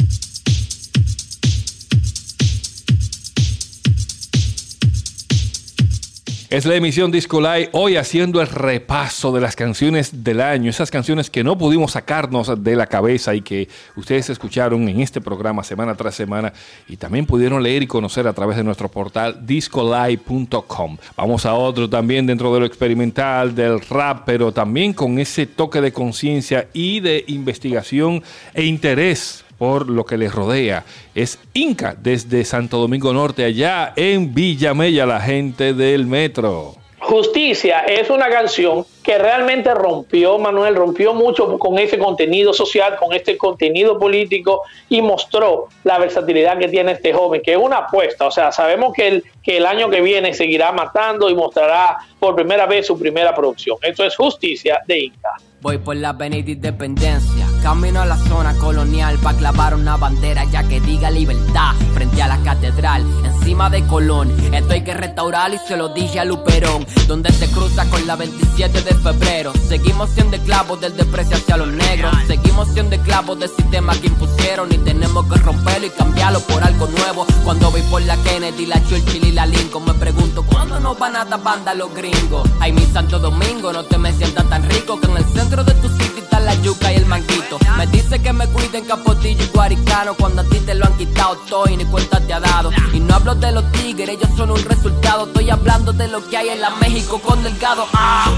Es 6.51 6.65
la 6.65 6.75
emisión 6.75 7.11
Disco 7.11 7.39
Live 7.39 7.69
hoy 7.71 7.95
haciendo 7.95 8.41
el 8.41 8.47
repaso 8.47 9.31
de 9.31 9.39
las 9.39 9.55
canciones 9.55 10.25
del 10.25 10.41
año, 10.41 10.69
esas 10.69 10.91
canciones 10.91 11.29
que 11.29 11.45
no 11.45 11.57
pudimos 11.57 11.93
sacarnos 11.93 12.61
de 12.61 12.75
la 12.75 12.87
cabeza 12.87 13.33
y 13.33 13.39
que 13.39 13.69
ustedes 13.95 14.29
escucharon 14.29 14.89
en 14.89 14.99
este 14.99 15.21
programa 15.21 15.63
semana 15.63 15.95
tras 15.95 16.13
semana 16.13 16.51
y 16.89 16.97
también 16.97 17.25
pudieron 17.25 17.63
leer 17.63 17.83
y 17.83 17.87
conocer 17.87 18.27
a 18.27 18.33
través 18.33 18.57
de 18.57 18.65
nuestro 18.65 18.89
portal 18.89 19.45
discolive.com. 19.45 20.97
Vamos 21.15 21.45
a 21.45 21.53
otro 21.53 21.89
también 21.89 22.27
dentro 22.27 22.53
de 22.53 22.59
lo 22.59 22.65
experimental, 22.65 23.55
del 23.55 23.79
rap, 23.79 24.23
pero 24.25 24.51
también 24.51 24.91
con 24.91 25.19
ese 25.19 25.45
toque 25.47 25.79
de 25.79 25.93
conciencia 25.93 26.67
y 26.73 26.99
de 26.99 27.23
investigación 27.27 28.21
e 28.53 28.65
interés 28.65 29.45
por 29.61 29.91
lo 29.91 30.05
que 30.05 30.17
les 30.17 30.33
rodea. 30.33 30.83
Es 31.13 31.37
Inca 31.53 31.95
desde 31.95 32.43
Santo 32.45 32.79
Domingo 32.79 33.13
Norte, 33.13 33.45
allá 33.45 33.93
en 33.95 34.33
Villamella, 34.33 35.05
la 35.05 35.21
gente 35.21 35.75
del 35.75 36.07
metro. 36.07 36.73
Justicia 36.97 37.81
es 37.81 38.09
una 38.09 38.27
canción 38.31 38.83
que 39.03 39.19
realmente 39.19 39.71
rompió, 39.75 40.39
Manuel, 40.39 40.73
rompió 40.75 41.13
mucho 41.13 41.59
con 41.59 41.77
ese 41.77 41.99
contenido 41.99 42.53
social, 42.53 42.95
con 42.97 43.13
este 43.13 43.37
contenido 43.37 43.99
político 43.99 44.63
y 44.89 44.99
mostró 45.03 45.67
la 45.83 45.99
versatilidad 45.99 46.57
que 46.57 46.67
tiene 46.67 46.93
este 46.93 47.13
joven, 47.13 47.43
que 47.43 47.51
es 47.51 47.59
una 47.59 47.77
apuesta. 47.77 48.25
O 48.25 48.31
sea, 48.31 48.51
sabemos 48.51 48.93
que 48.95 49.07
el, 49.07 49.23
que 49.43 49.57
el 49.57 49.67
año 49.67 49.91
que 49.91 50.01
viene 50.01 50.33
seguirá 50.33 50.71
matando 50.71 51.29
y 51.29 51.35
mostrará 51.35 51.99
por 52.19 52.33
primera 52.33 52.65
vez 52.65 52.87
su 52.87 52.97
primera 52.97 53.35
producción. 53.35 53.77
Esto 53.83 54.05
es 54.05 54.15
Justicia 54.15 54.81
de 54.87 55.03
Inca. 55.03 55.35
Voy 55.61 55.77
por 55.77 55.95
la 55.95 56.09
avenida 56.09 56.49
Independencia, 56.49 57.47
camino 57.61 58.01
a 58.01 58.05
la 58.07 58.17
zona 58.17 58.55
colonial 58.55 59.19
para 59.19 59.37
clavar 59.37 59.75
una 59.75 59.95
bandera 59.95 60.43
ya 60.45 60.63
que 60.63 60.81
diga 60.81 61.11
libertad 61.11 61.75
frente 61.93 62.19
a 62.23 62.27
la 62.27 62.37
catedral, 62.39 63.05
encima 63.23 63.69
de 63.69 63.85
Colón. 63.85 64.31
Esto 64.51 64.73
hay 64.73 64.83
que 64.83 64.95
restaurar 64.95 65.53
y 65.53 65.59
se 65.59 65.77
lo 65.77 65.89
dije 65.89 66.19
a 66.19 66.25
Luperón, 66.25 66.83
donde 67.07 67.31
se 67.31 67.47
cruza 67.51 67.87
con 67.91 68.07
la 68.07 68.15
27 68.15 68.81
de 68.81 68.95
febrero. 68.95 69.53
Seguimos 69.67 70.09
siendo 70.09 70.35
esclavos 70.35 70.81
del 70.81 70.97
desprecio 70.97 71.37
hacia 71.37 71.57
los 71.57 71.67
negros, 71.67 72.11
seguimos 72.25 72.67
siendo 72.69 72.95
esclavos 72.95 73.39
del 73.39 73.49
sistema 73.49 73.93
que 74.01 74.07
impusieron 74.07 74.71
y 74.73 74.79
tenemos 74.79 75.31
que 75.31 75.37
romperlo 75.41 75.85
y 75.85 75.91
cambiarlo 75.91 76.39
por 76.39 76.63
algo 76.63 76.87
nuevo. 76.87 77.27
Cuando 77.43 77.69
voy 77.69 77.83
por 77.83 78.01
la 78.01 78.17
Kennedy, 78.23 78.65
la 78.65 78.83
Churchill 78.87 79.27
y 79.27 79.31
la 79.31 79.45
Lincoln, 79.45 79.85
me 79.85 79.93
pregunto 79.93 80.43
cuándo 80.43 80.79
nos 80.79 80.97
van 80.97 81.15
a 81.15 81.25
dar 81.25 81.43
banda 81.43 81.75
los 81.75 81.93
gringos. 81.93 82.49
Ay, 82.59 82.71
mi 82.71 82.83
Santo 82.87 83.19
Domingo, 83.19 83.71
no 83.71 83.83
te 83.83 83.99
me 83.99 84.11
sientas 84.11 84.49
tan 84.49 84.67
rico 84.67 84.99
que 84.99 85.05
en 85.05 85.17
el 85.17 85.25
centro 85.25 85.50
de 85.57 85.73
tu 85.73 85.89
sitio 85.89 86.23
está 86.23 86.39
la 86.39 86.55
yuca 86.55 86.93
y 86.93 86.95
el 86.95 87.05
manguito. 87.05 87.59
Me 87.77 87.85
dice 87.87 88.19
que 88.19 88.31
me 88.31 88.47
cuiden 88.47 88.85
Capotillo 88.85 89.43
y 89.43 89.47
Guaricano 89.47 90.15
cuando 90.15 90.43
a 90.43 90.45
ti 90.45 90.59
te 90.59 90.73
lo 90.73 90.85
han 90.85 90.97
quitado 90.97 91.35
todo 91.49 91.69
y 91.69 91.75
ni 91.75 91.83
cuenta 91.83 92.21
te 92.21 92.33
ha 92.33 92.39
dado. 92.39 92.71
Y 92.93 93.01
no 93.01 93.15
hablo 93.15 93.35
de 93.35 93.51
los 93.51 93.69
tigres, 93.73 94.09
ellos 94.09 94.29
son 94.37 94.51
un 94.51 94.63
resultado. 94.63 95.27
Estoy 95.27 95.49
hablando 95.49 95.91
de 95.91 96.07
lo 96.07 96.25
que 96.29 96.37
hay 96.37 96.49
en 96.49 96.61
la 96.61 96.69
México 96.69 97.19
con 97.19 97.43
Delgado. 97.43 97.85
¡Ah! 97.93 98.31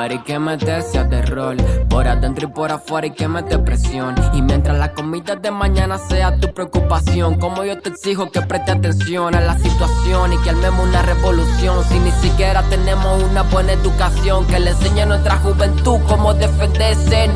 Hay 0.00 0.20
que 0.20 0.38
meterse 0.38 0.96
a 0.96 1.08
terror. 1.08 1.56
Por 1.88 2.06
adentro 2.06 2.48
y 2.48 2.52
por 2.52 2.70
afuera 2.70 3.06
hay 3.06 3.14
que 3.14 3.26
meter 3.26 3.64
presión. 3.64 4.14
Y 4.32 4.42
mientras 4.42 4.78
la 4.78 4.94
comida 4.94 5.34
de 5.34 5.50
mañana 5.50 5.98
sea 5.98 6.38
tu 6.38 6.54
preocupación, 6.54 7.38
como 7.38 7.64
yo 7.64 7.80
te 7.80 7.90
exijo 7.90 8.30
que 8.30 8.40
preste 8.40 8.70
atención 8.70 9.34
a 9.34 9.40
la 9.40 9.58
situación 9.58 10.32
y 10.32 10.38
que 10.38 10.50
armemos 10.50 10.86
una 10.86 11.02
revolución. 11.02 11.84
Si 11.88 11.98
ni 11.98 12.12
siquiera 12.12 12.62
tenemos 12.70 13.22
una 13.24 13.42
buena 13.42 13.72
educación 13.72 14.46
que 14.46 14.60
le 14.60 14.70
enseñe 14.70 15.00
a 15.02 15.06
nuestra 15.06 15.36
juventud 15.38 15.98
cómo 16.06 16.32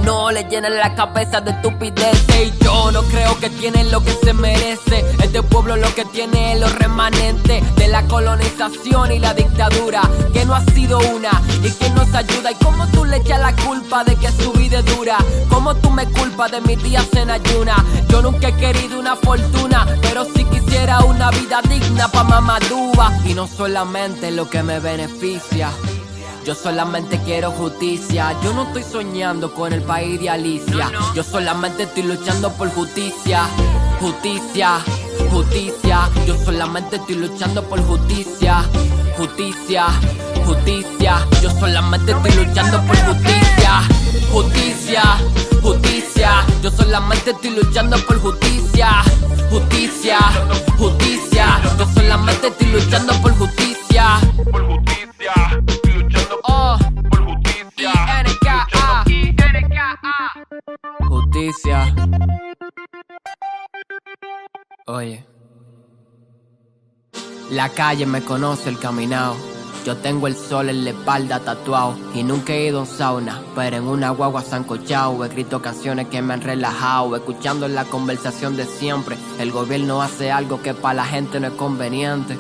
no 0.05 0.31
le 0.31 0.45
llenen 0.45 0.77
la 0.77 0.95
cabeza 0.95 1.41
de 1.41 1.51
estupideces. 1.51 2.47
Y 2.47 2.65
yo 2.65 2.91
no 2.93 3.03
creo 3.03 3.39
que 3.39 3.51
tienen 3.51 3.91
lo 3.91 4.03
que 4.03 4.13
se 4.13 4.33
merece. 4.33 5.05
Este 5.23 5.43
pueblo 5.43 5.77
lo 5.77 5.95
que 5.95 6.05
tiene 6.07 6.53
es 6.53 6.61
los 6.61 6.75
remanentes 6.79 7.63
de 7.77 7.89
la 7.89 8.07
colonización 8.07 9.13
y 9.13 9.19
la 9.19 9.35
dictadura, 9.35 10.03
que 10.33 10.45
no 10.45 10.55
ha 10.55 10.65
sido 10.67 10.99
una 11.15 11.31
y 11.63 11.71
que 11.71 11.91
nos 11.91 12.13
ayuda. 12.15 12.53
Y 12.53 12.55
como 12.57 12.87
tú 12.89 13.05
le 13.05 13.19
echas 13.19 13.41
la 13.41 13.55
culpa 13.57 14.05
de 14.05 14.17
que 14.17 14.31
su 14.31 14.53
vida 14.53 14.81
es 14.81 14.97
dura, 14.97 15.19
como 15.49 15.75
tú 15.77 15.91
me 15.91 16.07
culpas 16.07 16.51
de 16.51 16.61
mis 16.63 16.83
días 16.83 17.09
en 17.15 17.31
ayuna. 17.31 17.85
Yo 18.09 18.23
nunca 18.23 18.49
he 18.49 18.57
querido 18.57 18.99
una 18.99 19.17
fortuna, 19.17 19.87
pero 20.03 20.25
si 20.25 20.45
quisiera 20.45 21.05
una 21.05 21.31
vida 21.31 21.61
digna 21.69 22.09
pa' 22.09 22.25
mamadúa. 22.25 23.13
Y 23.25 23.35
no 23.35 23.47
solamente 23.47 24.31
lo 24.31 24.49
que 24.49 24.63
me 24.63 24.81
beneficia. 24.81 25.71
Yo 26.45 26.57
solamente 26.57 27.21
quiero 27.25 27.53
justicia. 27.53 28.35
Yo 28.43 28.53
no 28.53 28.65
estoy 28.65 28.83
soñando 28.83 29.55
con 29.55 29.73
el 29.73 29.83
país 29.83 30.21
de 30.21 30.29
Alicia. 30.29 30.91
Yo 31.15 31.23
solamente 31.23 31.85
estoy 31.85 32.03
luchando 32.03 32.53
por 32.55 32.69
justicia. 32.71 33.47
Justicia, 34.01 34.81
justicia. 35.31 36.11
Yo 36.27 36.37
solamente 36.45 36.97
estoy 36.97 37.15
luchando 37.15 37.63
por 37.63 37.81
justicia. 37.83 38.65
Justicia, 39.17 39.87
justicia. 40.45 41.27
Yo 41.41 41.51
solamente 41.51 42.11
estoy 42.11 42.33
luchando 42.33 42.81
por 42.87 42.97
justicia. 42.97 43.83
Justicia, 44.33 45.03
justicia. 45.63 46.47
Yo 46.61 46.71
solamente 46.73 47.31
estoy 47.31 47.51
luchando 47.51 47.97
por 48.05 48.19
justicia. 48.19 49.03
Justicia, 49.49 50.19
justicia. 50.77 51.61
Yo 51.79 51.87
solamente 51.95 52.49
estoy 52.49 52.67
luchando 52.67 53.13
por 53.23 53.33
justicia. 53.39 54.19
Por 54.51 54.67
justicia. 54.67 55.02
Oye. 64.87 65.25
La 67.51 67.69
calle 67.69 68.07
me 68.07 68.23
conoce 68.23 68.69
el 68.69 68.79
caminado. 68.79 69.37
Yo 69.85 69.97
tengo 69.97 70.29
el 70.29 70.37
sol 70.37 70.69
en 70.69 70.85
la 70.85 70.91
espalda 70.91 71.41
tatuado 71.41 71.97
y 72.15 72.23
nunca 72.23 72.53
he 72.53 72.69
ido 72.69 72.79
a 72.79 72.83
un 72.83 72.87
sauna, 72.87 73.43
pero 73.57 73.77
en 73.77 73.89
una 73.89 74.11
guagua 74.11 74.43
sancochao 74.43 75.25
he 75.25 75.27
escrito 75.27 75.61
canciones 75.61 76.07
que 76.07 76.23
me 76.23 76.35
han 76.35 76.41
relajado, 76.41 77.17
escuchando 77.17 77.67
la 77.67 77.85
conversación 77.87 78.57
de 78.57 78.65
siempre. 78.65 79.17
El 79.41 79.51
gobierno 79.51 80.01
hace 80.01 80.31
algo 80.31 80.63
que 80.63 80.75
para 80.75 80.95
la 80.95 81.05
gente 81.05 81.41
no 81.41 81.49
es 81.49 81.55
conveniente. 81.55 82.39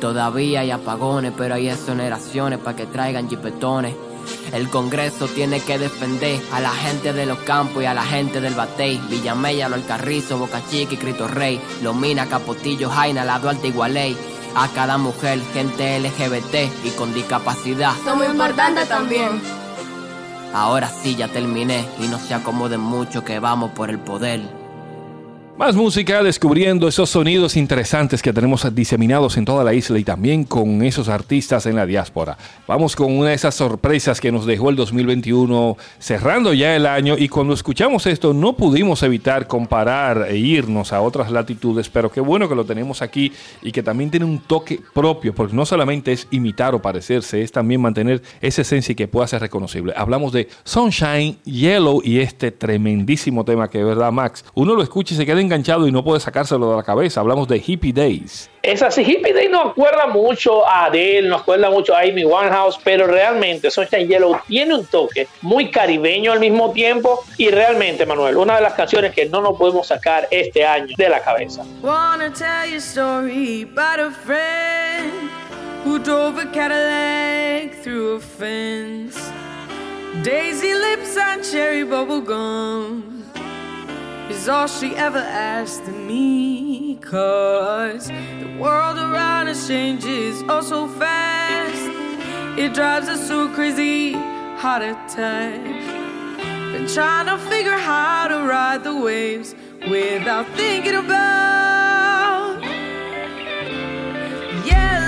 Todavía 0.00 0.60
hay 0.60 0.70
apagones, 0.70 1.32
pero 1.36 1.56
hay 1.56 1.68
exoneraciones 1.68 2.60
para 2.60 2.76
que 2.76 2.86
traigan 2.86 3.28
jipetones. 3.28 3.96
El 4.52 4.68
Congreso 4.68 5.28
tiene 5.28 5.60
que 5.60 5.78
defender 5.78 6.40
a 6.52 6.60
la 6.60 6.70
gente 6.70 7.12
de 7.12 7.26
los 7.26 7.38
campos 7.40 7.82
y 7.82 7.86
a 7.86 7.94
la 7.94 8.02
gente 8.02 8.40
del 8.40 8.54
Batey. 8.54 9.00
Villamella, 9.08 9.66
El 9.66 9.84
Carrizo, 9.84 10.38
Boca 10.38 10.62
Chica 10.68 10.94
y 10.94 10.96
Cristo 10.96 11.28
Rey. 11.28 11.60
Lomina, 11.82 12.26
Capotillo, 12.26 12.90
Jaina, 12.90 13.24
La 13.24 13.38
Duarte 13.38 13.68
y 13.68 13.72
Gualey. 13.72 14.16
A 14.56 14.68
cada 14.68 14.98
mujer, 14.98 15.40
gente 15.52 16.00
LGBT 16.00 16.84
y 16.84 16.90
con 16.90 17.14
discapacidad. 17.14 17.92
Somos 18.04 18.26
importantes 18.26 18.88
también. 18.88 19.40
Ahora 20.52 20.88
sí 20.88 21.14
ya 21.14 21.28
terminé 21.28 21.86
y 22.00 22.08
no 22.08 22.18
se 22.18 22.34
acomoden 22.34 22.80
mucho 22.80 23.24
que 23.24 23.38
vamos 23.38 23.70
por 23.70 23.90
el 23.90 24.00
poder. 24.00 24.59
Más 25.60 25.76
música, 25.76 26.22
descubriendo 26.22 26.88
esos 26.88 27.10
sonidos 27.10 27.54
interesantes 27.54 28.22
que 28.22 28.32
tenemos 28.32 28.74
diseminados 28.74 29.36
en 29.36 29.44
toda 29.44 29.62
la 29.62 29.74
isla 29.74 29.98
y 29.98 30.04
también 30.04 30.44
con 30.44 30.82
esos 30.82 31.10
artistas 31.10 31.66
en 31.66 31.76
la 31.76 31.84
diáspora. 31.84 32.38
Vamos 32.66 32.96
con 32.96 33.14
una 33.14 33.28
de 33.28 33.34
esas 33.34 33.56
sorpresas 33.56 34.22
que 34.22 34.32
nos 34.32 34.46
dejó 34.46 34.70
el 34.70 34.76
2021, 34.76 35.76
cerrando 35.98 36.54
ya 36.54 36.74
el 36.74 36.86
año 36.86 37.14
y 37.18 37.28
cuando 37.28 37.52
escuchamos 37.52 38.06
esto 38.06 38.32
no 38.32 38.54
pudimos 38.54 39.02
evitar 39.02 39.46
comparar 39.46 40.28
e 40.30 40.38
irnos 40.38 40.94
a 40.94 41.02
otras 41.02 41.30
latitudes, 41.30 41.90
pero 41.90 42.10
qué 42.10 42.22
bueno 42.22 42.48
que 42.48 42.54
lo 42.54 42.64
tenemos 42.64 43.02
aquí 43.02 43.30
y 43.60 43.70
que 43.70 43.82
también 43.82 44.10
tiene 44.10 44.24
un 44.24 44.38
toque 44.38 44.80
propio, 44.94 45.34
porque 45.34 45.54
no 45.54 45.66
solamente 45.66 46.12
es 46.12 46.26
imitar 46.30 46.74
o 46.74 46.80
parecerse, 46.80 47.42
es 47.42 47.52
también 47.52 47.82
mantener 47.82 48.22
esa 48.40 48.62
esencia 48.62 48.92
y 48.92 48.96
que 48.96 49.08
pueda 49.08 49.26
ser 49.26 49.42
reconocible. 49.42 49.92
Hablamos 49.94 50.32
de 50.32 50.48
Sunshine, 50.64 51.36
Yellow 51.44 52.00
y 52.02 52.20
este 52.20 52.50
tremendísimo 52.50 53.44
tema 53.44 53.68
que, 53.68 53.84
verdad, 53.84 54.10
Max, 54.10 54.42
uno 54.54 54.74
lo 54.74 54.82
escucha 54.82 55.12
y 55.12 55.18
se 55.18 55.26
queda 55.26 55.49
enganchado 55.50 55.88
y 55.88 55.92
no 55.92 56.04
puede 56.04 56.20
sacárselo 56.20 56.70
de 56.70 56.76
la 56.76 56.82
cabeza. 56.84 57.20
Hablamos 57.20 57.48
de 57.48 57.62
Hippie 57.64 57.92
Days. 57.92 58.48
Es 58.62 58.82
así, 58.82 59.02
Hippie 59.02 59.32
Days 59.32 59.50
nos 59.50 59.70
acuerda 59.70 60.06
mucho 60.06 60.66
a 60.66 60.86
Adele, 60.86 61.28
nos 61.28 61.40
acuerda 61.40 61.70
mucho 61.70 61.94
a 61.94 62.00
Amy 62.00 62.24
Winehouse, 62.24 62.78
pero 62.84 63.06
realmente 63.06 63.70
Sunshine 63.70 64.06
Yellow 64.06 64.38
tiene 64.46 64.74
un 64.74 64.86
toque 64.86 65.26
muy 65.42 65.70
caribeño 65.70 66.32
al 66.32 66.40
mismo 66.40 66.70
tiempo 66.70 67.24
y 67.36 67.48
realmente, 67.50 68.06
Manuel, 68.06 68.36
una 68.36 68.56
de 68.56 68.62
las 68.62 68.74
canciones 68.74 69.12
que 69.12 69.26
no 69.26 69.40
nos 69.40 69.58
podemos 69.58 69.88
sacar 69.88 70.28
este 70.30 70.64
año 70.64 70.94
de 70.96 71.08
la 71.08 71.20
cabeza. 71.20 71.64
Wanna 71.82 72.32
tell 72.32 72.70
you 72.70 72.76
a 72.76 72.80
story 72.80 73.62
about 73.62 73.98
a 73.98 74.10
friend 74.10 75.10
who 75.84 75.98
drove 75.98 76.38
a 76.38 76.46
Cadillac 76.52 77.82
through 77.82 78.16
a 78.16 78.20
fence. 78.20 79.18
Daisy 80.22 80.74
lips 80.74 81.16
and 81.16 81.42
cherry 81.42 81.82
bubble 81.82 82.20
gum 82.20 83.10
is 84.30 84.48
all 84.48 84.66
she 84.66 84.94
ever 84.96 85.18
asked 85.18 85.82
of 85.82 85.96
me. 85.96 86.96
Cause 86.96 88.08
the 88.08 88.56
world 88.60 88.98
around 88.98 89.48
us 89.48 89.66
changes 89.66 90.42
oh 90.48 90.60
so 90.60 90.86
fast. 90.86 91.82
It 92.58 92.74
drives 92.74 93.08
us 93.08 93.28
a 93.30 93.48
crazy 93.54 94.12
heart 94.62 94.82
attack. 94.82 95.60
Been 96.72 96.86
trying 96.86 97.26
to 97.26 97.38
figure 97.50 97.78
how 97.78 98.28
to 98.28 98.46
ride 98.46 98.84
the 98.84 98.96
waves 98.96 99.54
without 99.88 100.46
thinking 100.56 100.94
about 100.94 102.62
yellow 104.64 104.99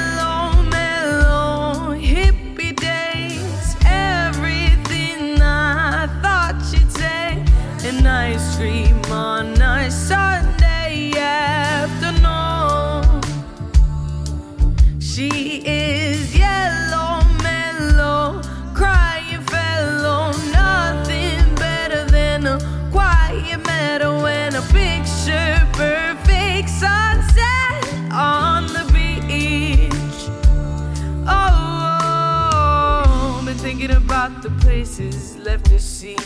left 34.83 35.67
to 35.67 35.79
see. 35.79 36.17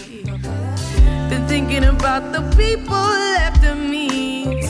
Been 1.28 1.46
thinking 1.46 1.84
about 1.84 2.32
the 2.32 2.40
people 2.56 2.96
left 2.96 3.62
to 3.62 3.74
meet. 3.74 4.62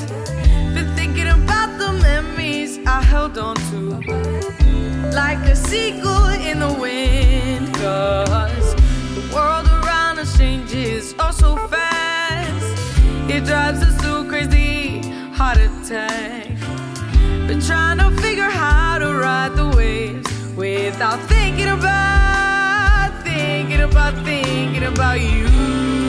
Been 0.74 0.92
thinking 0.96 1.28
about 1.28 1.78
the 1.78 1.92
memories 2.02 2.80
I 2.84 3.00
held 3.00 3.38
on 3.38 3.54
to. 3.70 4.00
Like 5.14 5.38
a 5.46 5.54
seagull 5.54 6.30
in 6.30 6.58
the 6.58 6.72
wind. 6.80 7.72
Cause 7.76 8.74
the 9.14 9.22
world 9.32 9.66
around 9.68 10.18
us 10.18 10.36
changes 10.36 11.14
oh 11.20 11.30
so 11.30 11.56
fast. 11.68 12.66
It 13.30 13.44
drives 13.44 13.82
us 13.84 13.96
to 14.02 14.28
crazy 14.28 14.98
heart 15.32 15.58
attack. 15.58 16.48
Been 17.46 17.60
trying 17.60 17.98
to 17.98 18.10
figure 18.20 18.50
how 18.50 18.98
to 18.98 19.14
ride 19.14 19.54
the 19.54 19.68
waves 19.76 20.28
without 20.56 21.20
thinking 21.28 21.68
about, 21.68 22.35
about, 23.90 24.14
thinking 24.24 24.84
about 24.84 25.20
you. 25.20 26.05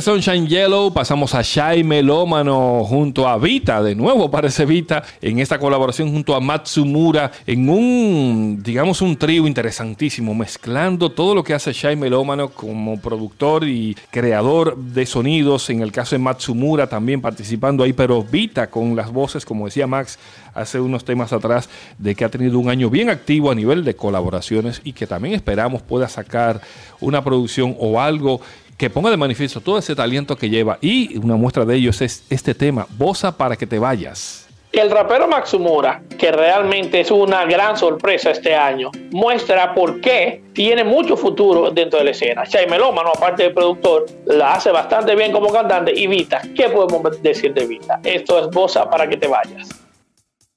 De 0.00 0.04
Sunshine 0.04 0.46
Yellow 0.46 0.90
pasamos 0.94 1.34
a 1.34 1.42
Shai 1.42 1.84
Melómano 1.84 2.84
junto 2.84 3.28
a 3.28 3.36
Vita, 3.36 3.82
de 3.82 3.94
nuevo 3.94 4.30
parece 4.30 4.64
Vita, 4.64 5.02
en 5.20 5.40
esta 5.40 5.58
colaboración 5.58 6.10
junto 6.10 6.34
a 6.34 6.40
Matsumura, 6.40 7.30
en 7.46 7.68
un, 7.68 8.62
digamos, 8.62 9.02
un 9.02 9.18
trío 9.18 9.46
interesantísimo, 9.46 10.34
mezclando 10.34 11.10
todo 11.10 11.34
lo 11.34 11.44
que 11.44 11.52
hace 11.52 11.74
Shai 11.74 11.96
Melómano 11.96 12.48
como 12.48 12.98
productor 12.98 13.68
y 13.68 13.94
creador 14.10 14.74
de 14.78 15.04
sonidos, 15.04 15.68
en 15.68 15.82
el 15.82 15.92
caso 15.92 16.14
de 16.14 16.20
Matsumura 16.20 16.86
también 16.88 17.20
participando 17.20 17.84
ahí, 17.84 17.92
pero 17.92 18.22
Vita 18.22 18.70
con 18.70 18.96
las 18.96 19.12
voces, 19.12 19.44
como 19.44 19.66
decía 19.66 19.86
Max 19.86 20.18
hace 20.54 20.80
unos 20.80 21.04
temas 21.04 21.34
atrás, 21.34 21.68
de 21.98 22.14
que 22.14 22.24
ha 22.24 22.30
tenido 22.30 22.58
un 22.58 22.70
año 22.70 22.88
bien 22.88 23.10
activo 23.10 23.50
a 23.50 23.54
nivel 23.54 23.84
de 23.84 23.94
colaboraciones 23.94 24.80
y 24.82 24.94
que 24.94 25.06
también 25.06 25.34
esperamos 25.34 25.82
pueda 25.82 26.08
sacar 26.08 26.62
una 27.00 27.22
producción 27.22 27.76
o 27.78 28.00
algo 28.00 28.40
que 28.80 28.88
ponga 28.88 29.10
de 29.10 29.18
manifiesto 29.18 29.60
todo 29.60 29.76
ese 29.76 29.94
talento 29.94 30.36
que 30.36 30.48
lleva. 30.48 30.78
Y 30.80 31.18
una 31.18 31.36
muestra 31.36 31.66
de 31.66 31.76
ellos 31.76 32.00
es 32.00 32.24
este 32.30 32.54
tema, 32.54 32.86
Bosa 32.96 33.36
para 33.36 33.54
que 33.54 33.66
te 33.66 33.78
vayas. 33.78 34.48
El 34.72 34.90
rapero 34.90 35.28
Maxumura, 35.28 36.02
que 36.18 36.32
realmente 36.32 37.00
es 37.00 37.10
una 37.10 37.44
gran 37.44 37.76
sorpresa 37.76 38.30
este 38.30 38.54
año, 38.54 38.90
muestra 39.10 39.74
por 39.74 40.00
qué 40.00 40.42
tiene 40.54 40.82
mucho 40.82 41.14
futuro 41.14 41.70
dentro 41.70 41.98
de 41.98 42.06
la 42.06 42.12
escena. 42.12 42.46
Chay 42.46 42.68
Melómano, 42.68 43.10
aparte 43.14 43.42
de 43.42 43.50
productor, 43.50 44.06
la 44.24 44.54
hace 44.54 44.70
bastante 44.70 45.14
bien 45.14 45.30
como 45.30 45.52
cantante. 45.52 45.92
Y 45.94 46.06
Vita, 46.06 46.40
¿qué 46.56 46.70
podemos 46.70 47.20
decir 47.20 47.52
de 47.52 47.66
Vita? 47.66 48.00
Esto 48.02 48.38
es 48.38 48.48
Bosa 48.48 48.88
para 48.88 49.06
que 49.06 49.18
te 49.18 49.26
vayas. 49.26 49.68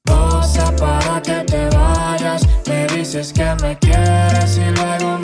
Bosa 0.05 0.73
para 0.77 1.21
que 1.21 1.43
te 1.43 1.67
vayas, 1.75 2.47
me 2.69 2.87
dices 2.87 3.33
que 3.33 3.53
me 3.61 3.77
quieres 3.79 4.57
y 4.57 4.71
luego 4.79 5.17
me 5.17 5.22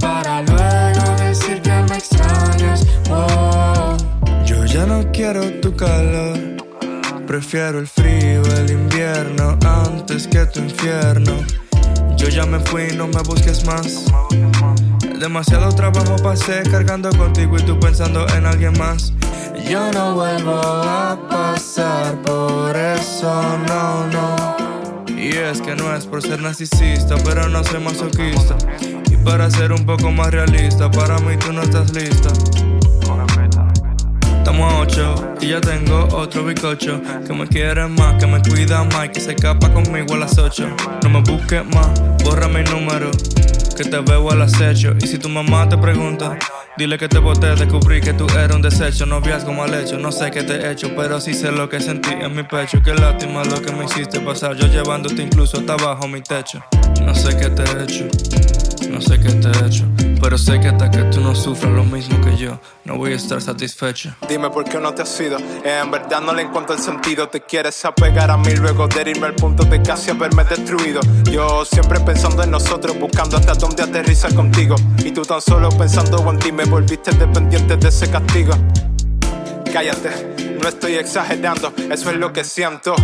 para 0.00 0.42
luego 0.42 1.16
decir 1.18 1.60
que 1.62 1.70
me 1.88 1.96
extrañas. 1.96 2.86
Oh. 3.10 3.96
Yo 4.44 4.64
ya 4.64 4.86
no 4.86 5.10
quiero 5.12 5.42
tu 5.60 5.74
calor, 5.74 6.38
prefiero 7.26 7.78
el 7.78 7.86
frío, 7.86 8.42
el 8.56 8.70
invierno 8.70 9.58
antes 9.64 10.26
que 10.26 10.44
tu 10.46 10.60
infierno. 10.60 11.32
Yo 12.16 12.28
ya 12.28 12.44
me 12.46 12.58
fui, 12.60 12.88
no 12.96 13.06
me 13.06 13.22
busques 13.22 13.64
más. 13.64 14.04
Demasiado 15.20 15.74
trabajo 15.74 16.16
pasé 16.22 16.62
cargando 16.70 17.10
contigo 17.10 17.56
y 17.58 17.62
tú 17.62 17.78
pensando 17.78 18.26
en 18.36 18.46
alguien 18.46 18.76
más. 18.78 19.12
Yo 19.68 19.90
no 19.92 20.14
vuelvo 20.14 20.60
a 20.60 21.18
pasar 21.28 22.20
por 22.22 22.76
eso, 22.76 23.58
no, 23.66 24.06
no. 24.06 24.56
Y 25.08 25.30
es 25.36 25.60
que 25.60 25.74
no 25.74 25.94
es 25.94 26.06
por 26.06 26.22
ser 26.22 26.40
narcisista, 26.40 27.16
pero 27.24 27.48
no 27.48 27.62
soy 27.64 27.80
masoquista. 27.80 28.56
Para 29.28 29.50
ser 29.50 29.72
un 29.72 29.84
poco 29.84 30.10
más 30.10 30.30
realista, 30.30 30.90
para 30.90 31.18
mí 31.18 31.36
tú 31.36 31.52
no 31.52 31.60
estás 31.60 31.92
lista. 31.92 32.30
Estamos 34.38 34.72
a 34.72 34.78
ocho 34.78 35.34
y 35.42 35.48
ya 35.48 35.60
tengo 35.60 36.08
otro 36.12 36.46
bicocho 36.46 36.98
que 37.26 37.34
me 37.34 37.46
quiere 37.46 37.86
más, 37.88 38.14
que 38.14 38.26
me 38.26 38.40
cuida 38.40 38.84
más 38.84 39.04
y 39.04 39.08
que 39.10 39.20
se 39.20 39.32
escapa 39.32 39.70
conmigo 39.70 40.14
a 40.14 40.16
las 40.16 40.38
ocho. 40.38 40.66
No 41.02 41.10
me 41.10 41.20
busques 41.20 41.62
más, 41.66 41.88
borra 42.24 42.48
mi 42.48 42.62
número, 42.64 43.10
que 43.76 43.84
te 43.84 43.98
veo 43.98 44.30
al 44.30 44.40
acecho. 44.40 44.94
Y 44.98 45.06
si 45.06 45.18
tu 45.18 45.28
mamá 45.28 45.68
te 45.68 45.76
pregunta, 45.76 46.38
dile 46.78 46.96
que 46.96 47.06
te 47.06 47.18
boté, 47.18 47.54
descubrí 47.54 48.00
que 48.00 48.14
tú 48.14 48.26
eres 48.30 48.56
un 48.56 48.62
desecho. 48.62 49.04
Noviazgo 49.04 49.52
mal 49.52 49.74
hecho, 49.74 49.98
no 49.98 50.10
sé 50.10 50.30
qué 50.30 50.42
te 50.42 50.54
he 50.54 50.72
hecho, 50.72 50.96
pero 50.96 51.20
sí 51.20 51.34
sé 51.34 51.52
lo 51.52 51.68
que 51.68 51.80
sentí 51.80 52.12
en 52.12 52.34
mi 52.34 52.44
pecho. 52.44 52.80
Qué 52.82 52.94
lástima 52.94 53.44
lo 53.44 53.60
que 53.60 53.72
me 53.72 53.84
hiciste 53.84 54.20
pasar, 54.20 54.56
yo 54.56 54.68
llevándote 54.68 55.20
incluso 55.20 55.58
hasta 55.58 55.74
abajo 55.74 56.08
mi 56.08 56.22
techo. 56.22 56.64
No 57.02 57.14
sé 57.14 57.36
qué 57.36 57.50
te 57.50 57.62
he 57.62 57.84
hecho, 57.84 58.04
no 58.88 59.00
sé 59.00 59.18
qué 59.20 59.30
te 59.30 59.48
he 59.48 59.66
hecho. 59.66 59.84
Pero 60.20 60.36
sé 60.36 60.58
que 60.60 60.68
hasta 60.68 60.90
que 60.90 61.02
tú 61.04 61.20
no 61.20 61.34
sufras 61.34 61.72
lo 61.72 61.84
mismo 61.84 62.20
que 62.20 62.36
yo, 62.36 62.60
no 62.84 62.96
voy 62.96 63.12
a 63.12 63.16
estar 63.16 63.40
satisfecho. 63.40 64.14
Dime 64.28 64.50
por 64.50 64.64
qué 64.64 64.78
no 64.78 64.92
te 64.92 65.02
has 65.02 65.20
ido. 65.20 65.38
Eh, 65.38 65.80
en 65.82 65.90
verdad 65.90 66.20
no 66.20 66.34
le 66.34 66.42
encuentro 66.42 66.74
el 66.74 66.80
sentido. 66.80 67.28
Te 67.28 67.42
quieres 67.42 67.84
apegar 67.84 68.30
a 68.30 68.36
mí 68.36 68.54
luego 68.56 68.88
de 68.88 69.10
irme 69.10 69.26
al 69.26 69.34
punto 69.34 69.64
de 69.64 69.80
casi 69.80 70.10
haberme 70.10 70.44
destruido. 70.44 71.00
Yo 71.30 71.64
siempre 71.64 72.00
pensando 72.00 72.42
en 72.42 72.50
nosotros, 72.50 72.98
buscando 72.98 73.36
hasta 73.36 73.54
dónde 73.54 73.82
aterrizar 73.82 74.34
contigo. 74.34 74.74
Y 75.04 75.12
tú 75.12 75.22
tan 75.22 75.40
solo 75.40 75.68
pensando 75.70 76.18
en 76.30 76.38
ti, 76.38 76.50
me 76.50 76.64
volviste 76.64 77.12
dependiente 77.12 77.76
de 77.76 77.88
ese 77.88 78.10
castigo. 78.10 78.54
Cállate, 79.72 80.56
no 80.60 80.68
estoy 80.68 80.94
exagerando, 80.94 81.72
eso 81.90 82.10
es 82.10 82.16
lo 82.16 82.32
que 82.32 82.42
siento. 82.42 82.94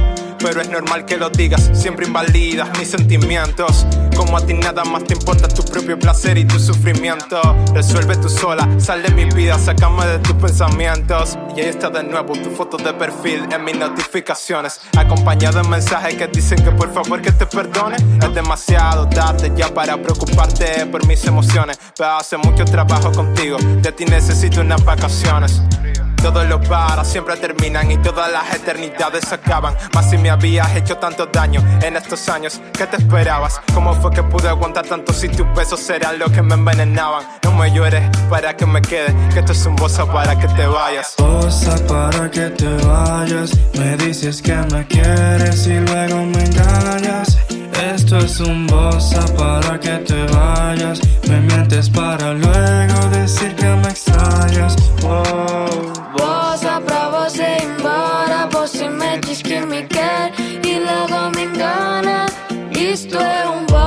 Pero 0.45 0.61
es 0.61 0.68
normal 0.68 1.07
que 1.07 1.16
lo 1.16 1.30
digas, 1.30 1.70
siempre 1.72 2.07
invalidas 2.07 2.68
mis 2.78 2.90
sentimientos. 2.90 3.86
Como 4.14 4.36
a 4.36 4.45
ti 4.45 4.53
nada 4.53 4.84
más 4.84 5.05
te 5.05 5.14
importa 5.14 5.49
tu 5.49 5.64
propio 5.64 5.99
placer 5.99 6.36
y 6.36 6.45
tu 6.45 6.61
sufrimiento. 6.61 7.40
Resuelve 7.72 8.14
tú 8.18 8.28
sola, 8.28 8.68
sal 8.78 9.03
de 9.03 9.09
mi 9.12 9.24
vida, 9.24 9.59
sácame 9.59 10.05
de 10.05 10.18
tus 10.18 10.34
pensamientos. 10.34 11.38
Y 11.57 11.62
ahí 11.62 11.68
está 11.68 11.88
de 11.88 12.05
nuevo 12.05 12.34
tu 12.34 12.51
foto 12.51 12.76
de 12.76 12.92
perfil 12.92 13.49
en 13.51 13.64
mis 13.64 13.78
notificaciones. 13.78 14.82
Acompañado 14.99 15.62
de 15.62 15.68
mensajes 15.68 16.14
que 16.14 16.26
dicen 16.26 16.62
que 16.62 16.72
por 16.72 16.92
favor 16.92 17.22
que 17.22 17.32
te 17.32 17.47
perdone. 17.47 17.97
Es 17.97 18.34
demasiado 18.34 19.09
tarde 19.09 19.51
ya 19.57 19.72
para 19.72 19.97
preocuparte 19.97 20.84
por 20.84 21.07
mis 21.07 21.24
emociones. 21.24 21.78
Pero 21.97 22.16
hace 22.16 22.36
mucho 22.36 22.66
trabajo 22.66 23.11
contigo, 23.12 23.57
de 23.80 23.92
ti 23.92 24.05
necesito 24.05 24.61
unas 24.61 24.84
vacaciones. 24.84 25.62
Todos 26.24 26.48
los 26.48 26.66
paras 26.66 27.06
siempre 27.06 27.36
terminan 27.36 27.90
y 27.90 27.98
todas 27.98 28.32
las 28.32 28.54
eternidades 28.54 29.30
acaban. 29.30 29.76
Más 29.92 30.08
si 30.08 30.16
me 30.16 30.30
habías 30.30 30.74
hecho 30.74 30.96
tanto 30.96 31.26
daño 31.26 31.62
en 31.82 31.98
estos 31.98 32.26
años, 32.30 32.62
¿qué 32.72 32.86
te 32.86 32.96
esperabas? 32.96 33.60
¿Cómo 33.74 33.92
fue 33.92 34.10
que 34.10 34.22
pude 34.22 34.48
aguantar 34.48 34.86
tanto 34.86 35.12
si 35.12 35.28
tus 35.28 35.46
besos 35.54 35.86
eran 35.90 36.18
los 36.18 36.32
que 36.32 36.40
me 36.40 36.54
envenenaban? 36.54 37.26
No 37.42 37.52
me 37.52 37.70
llores 37.70 38.08
para 38.30 38.56
que 38.56 38.64
me 38.64 38.80
quede, 38.80 39.14
que 39.34 39.40
esto 39.40 39.52
es 39.52 39.66
un 39.66 39.76
bosa 39.76 40.10
para 40.10 40.34
que 40.38 40.48
te 40.48 40.66
vayas. 40.66 41.14
Bosa 41.18 41.76
para 41.86 42.30
que 42.30 42.48
te 42.48 42.74
vayas, 42.86 43.52
me 43.78 43.94
dices 43.98 44.40
que 44.40 44.56
me 44.72 44.86
quieres 44.86 45.66
y 45.66 45.74
luego 45.74 46.24
me 46.24 46.42
engañas. 46.42 47.36
Esto 47.93 48.16
es 48.18 48.41
un 48.41 48.66
bosa 48.66 49.22
para 49.37 49.78
que 49.78 49.99
te 49.99 50.24
vayas, 50.32 51.01
me 51.28 51.41
mientes 51.41 51.91
para 51.91 52.32
luego 52.32 53.09
decir 53.11 53.55
que 53.55 53.66
me 53.66 53.89
extrañas. 53.89 54.74
Wow. 55.03 55.93
Bosa 56.16 56.80
pra 56.80 57.11
você 57.11 57.59
embora. 57.62 58.49
Você 58.53 58.89
me 58.89 59.18
diz 59.18 59.43
que 59.43 59.61
me 59.61 59.87
quer 59.87 60.32
e 60.64 60.80
logo 60.80 61.30
me 61.37 61.43
engana. 61.43 62.26
Isto 62.72 63.18
é 63.18 63.49
um 63.49 63.66
bossa 63.66 63.84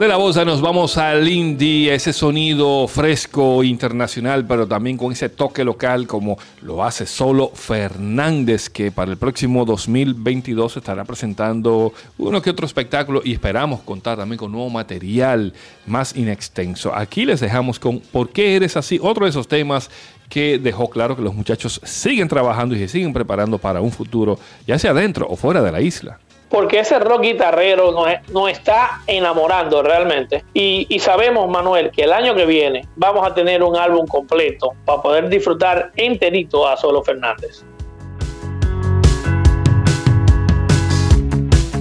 De 0.00 0.08
la 0.08 0.16
bosa 0.16 0.46
nos 0.46 0.62
vamos 0.62 0.96
al 0.96 1.28
indie, 1.28 1.92
ese 1.92 2.14
sonido 2.14 2.88
fresco 2.88 3.62
internacional, 3.62 4.46
pero 4.46 4.66
también 4.66 4.96
con 4.96 5.12
ese 5.12 5.28
toque 5.28 5.62
local 5.62 6.06
como 6.06 6.38
lo 6.62 6.82
hace 6.82 7.04
solo 7.04 7.52
Fernández, 7.52 8.70
que 8.70 8.90
para 8.90 9.10
el 9.10 9.18
próximo 9.18 9.66
2022 9.66 10.78
estará 10.78 11.04
presentando 11.04 11.92
uno 12.16 12.40
que 12.40 12.48
otro 12.48 12.64
espectáculo 12.64 13.20
y 13.22 13.34
esperamos 13.34 13.80
contar 13.80 14.16
también 14.16 14.38
con 14.38 14.50
nuevo 14.50 14.70
material 14.70 15.52
más 15.86 16.16
inextenso. 16.16 16.94
Aquí 16.94 17.26
les 17.26 17.40
dejamos 17.40 17.78
con 17.78 18.00
¿Por 18.00 18.30
qué 18.30 18.56
eres 18.56 18.78
así? 18.78 18.98
Otro 19.02 19.26
de 19.26 19.30
esos 19.32 19.48
temas 19.48 19.90
que 20.30 20.58
dejó 20.58 20.88
claro 20.88 21.14
que 21.14 21.20
los 21.20 21.34
muchachos 21.34 21.78
siguen 21.84 22.26
trabajando 22.26 22.74
y 22.74 22.78
se 22.78 22.88
siguen 22.88 23.12
preparando 23.12 23.58
para 23.58 23.82
un 23.82 23.92
futuro, 23.92 24.38
ya 24.66 24.78
sea 24.78 24.94
dentro 24.94 25.26
o 25.28 25.36
fuera 25.36 25.60
de 25.60 25.72
la 25.72 25.82
isla. 25.82 26.18
Porque 26.50 26.80
ese 26.80 26.98
rock 26.98 27.22
guitarrero 27.22 27.92
nos, 27.92 28.50
está 28.50 29.02
enamorando 29.06 29.82
realmente. 29.82 30.44
Y, 30.52 30.86
y 30.90 30.98
sabemos, 30.98 31.48
Manuel, 31.48 31.90
que 31.92 32.02
el 32.02 32.12
año 32.12 32.34
que 32.34 32.44
viene 32.44 32.86
vamos 32.96 33.26
a 33.26 33.32
tener 33.32 33.62
un 33.62 33.76
álbum 33.76 34.06
completo 34.06 34.74
para 34.84 35.00
poder 35.00 35.28
disfrutar 35.28 35.92
enterito 35.96 36.66
a 36.66 36.76
Solo 36.76 37.02
Fernández. 37.02 37.64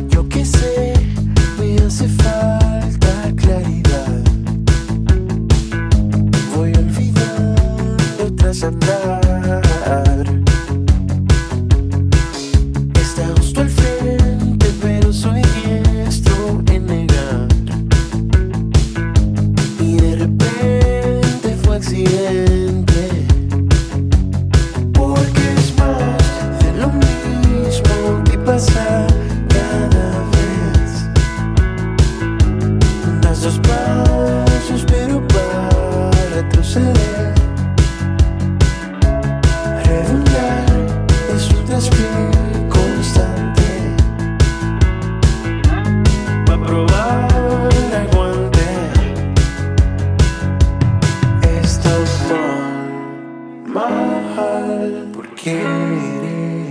Yo 0.09 0.29
que 0.29 0.45
sé, 0.45 0.93
me 1.59 1.75
hace 1.83 2.07
falta 2.07 3.33
claridad. 3.35 4.23
Voy 6.55 6.73
olvidando 6.75 8.35
tras 8.37 8.63
andar. 8.63 9.19
Está 9.19 9.28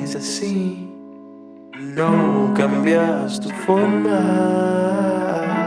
eres 0.09 0.16
así. 0.16 0.88
No 1.78 2.52
cambias 2.56 3.40
tu 3.40 3.50
forma. 3.66 5.57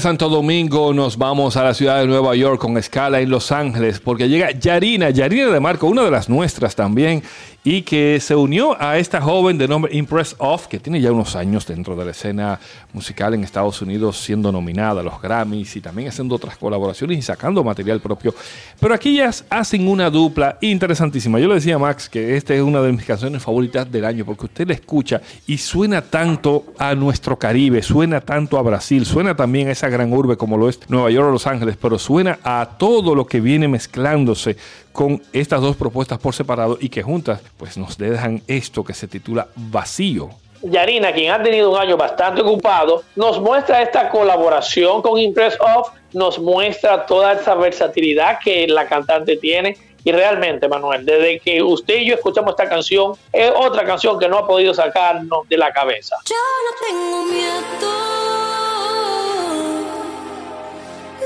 Santo 0.00 0.28
Domingo 0.28 0.94
nos 0.94 1.18
vamos 1.18 1.56
a 1.56 1.64
la 1.64 1.74
ciudad 1.74 1.98
de 1.98 2.06
Nueva 2.06 2.36
York 2.36 2.60
con 2.60 2.78
escala 2.78 3.20
en 3.20 3.30
Los 3.30 3.50
Ángeles 3.50 3.98
porque 3.98 4.28
llega 4.28 4.52
Yarina, 4.52 5.10
Yarina 5.10 5.48
de 5.48 5.60
Marco, 5.60 5.86
una 5.86 6.02
de 6.04 6.10
las 6.10 6.28
nuestras 6.28 6.76
también, 6.76 7.22
y 7.64 7.82
que 7.82 8.18
se 8.20 8.34
unió 8.34 8.80
a 8.80 8.98
esta 8.98 9.20
joven 9.20 9.58
de 9.58 9.68
nombre 9.68 9.94
Impress 9.94 10.36
Off, 10.38 10.68
que 10.68 10.78
tiene 10.78 11.00
ya 11.00 11.12
unos 11.12 11.36
años 11.36 11.66
dentro 11.66 11.96
de 11.96 12.04
la 12.04 12.12
escena 12.12 12.58
musical 12.92 13.34
en 13.34 13.44
Estados 13.44 13.82
Unidos, 13.82 14.16
siendo 14.16 14.50
nominada 14.52 15.00
a 15.00 15.04
los 15.04 15.20
Grammys 15.20 15.76
y 15.76 15.80
también 15.80 16.08
haciendo 16.08 16.36
otras 16.36 16.56
colaboraciones 16.56 17.18
y 17.18 17.22
sacando 17.22 17.62
material 17.64 18.00
propio. 18.00 18.34
Pero 18.80 18.94
aquí 18.94 19.16
ya 19.16 19.30
hacen 19.50 19.88
una 19.88 20.08
dupla 20.08 20.56
interesantísima. 20.60 21.38
Yo 21.40 21.48
le 21.48 21.56
decía 21.56 21.74
a 21.74 21.78
Max 21.78 22.08
que 22.08 22.36
esta 22.36 22.54
es 22.54 22.62
una 22.62 22.80
de 22.80 22.92
mis 22.92 23.04
canciones 23.04 23.42
favoritas 23.42 23.90
del 23.90 24.04
año 24.04 24.24
porque 24.24 24.46
usted 24.46 24.66
la 24.66 24.74
escucha 24.74 25.20
y 25.46 25.58
suena 25.58 26.00
tanto 26.00 26.72
a 26.78 26.94
nuestro 26.94 27.38
Caribe, 27.38 27.82
suena 27.82 28.20
tanto 28.20 28.56
a 28.56 28.62
Brasil, 28.62 29.04
suena 29.04 29.36
también 29.36 29.68
a 29.68 29.72
esa 29.72 29.87
gran 29.88 30.12
urbe 30.12 30.36
como 30.36 30.56
lo 30.56 30.68
es 30.68 30.80
Nueva 30.88 31.10
York 31.10 31.28
o 31.28 31.32
Los 31.32 31.46
Ángeles, 31.46 31.76
pero 31.80 31.98
suena 31.98 32.38
a 32.42 32.76
todo 32.78 33.14
lo 33.14 33.26
que 33.26 33.40
viene 33.40 33.68
mezclándose 33.68 34.56
con 34.92 35.22
estas 35.32 35.60
dos 35.60 35.76
propuestas 35.76 36.18
por 36.18 36.34
separado 36.34 36.78
y 36.80 36.88
que 36.88 37.02
juntas 37.02 37.40
pues 37.56 37.76
nos 37.78 37.98
dejan 37.98 38.42
esto 38.46 38.84
que 38.84 38.94
se 38.94 39.08
titula 39.08 39.48
Vacío. 39.54 40.30
Yarina, 40.62 41.12
quien 41.12 41.32
ha 41.32 41.42
tenido 41.42 41.70
un 41.70 41.78
año 41.78 41.96
bastante 41.96 42.42
ocupado, 42.42 43.04
nos 43.14 43.40
muestra 43.40 43.82
esta 43.82 44.08
colaboración 44.08 45.02
con 45.02 45.18
Impress 45.18 45.56
Off, 45.60 45.90
nos 46.12 46.38
muestra 46.38 47.06
toda 47.06 47.34
esa 47.34 47.54
versatilidad 47.54 48.38
que 48.42 48.66
la 48.66 48.86
cantante 48.86 49.36
tiene. 49.36 49.76
Y 50.04 50.12
realmente, 50.12 50.68
Manuel, 50.68 51.04
desde 51.04 51.38
que 51.40 51.62
usted 51.62 51.98
y 51.98 52.06
yo 52.06 52.14
escuchamos 52.14 52.52
esta 52.52 52.68
canción, 52.68 53.12
es 53.32 53.52
otra 53.54 53.84
canción 53.84 54.18
que 54.18 54.28
no 54.28 54.38
ha 54.38 54.46
podido 54.46 54.72
sacarnos 54.72 55.48
de 55.48 55.58
la 55.58 55.72
cabeza. 55.72 56.16
Yo 56.24 56.36
no 56.36 56.86
tengo 56.86 57.24
miedo. 57.26 58.47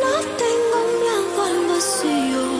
No 0.03 0.15
tengo 0.37 0.79
miedo 1.01 1.43
al 1.45 1.67
vacío. 1.69 2.52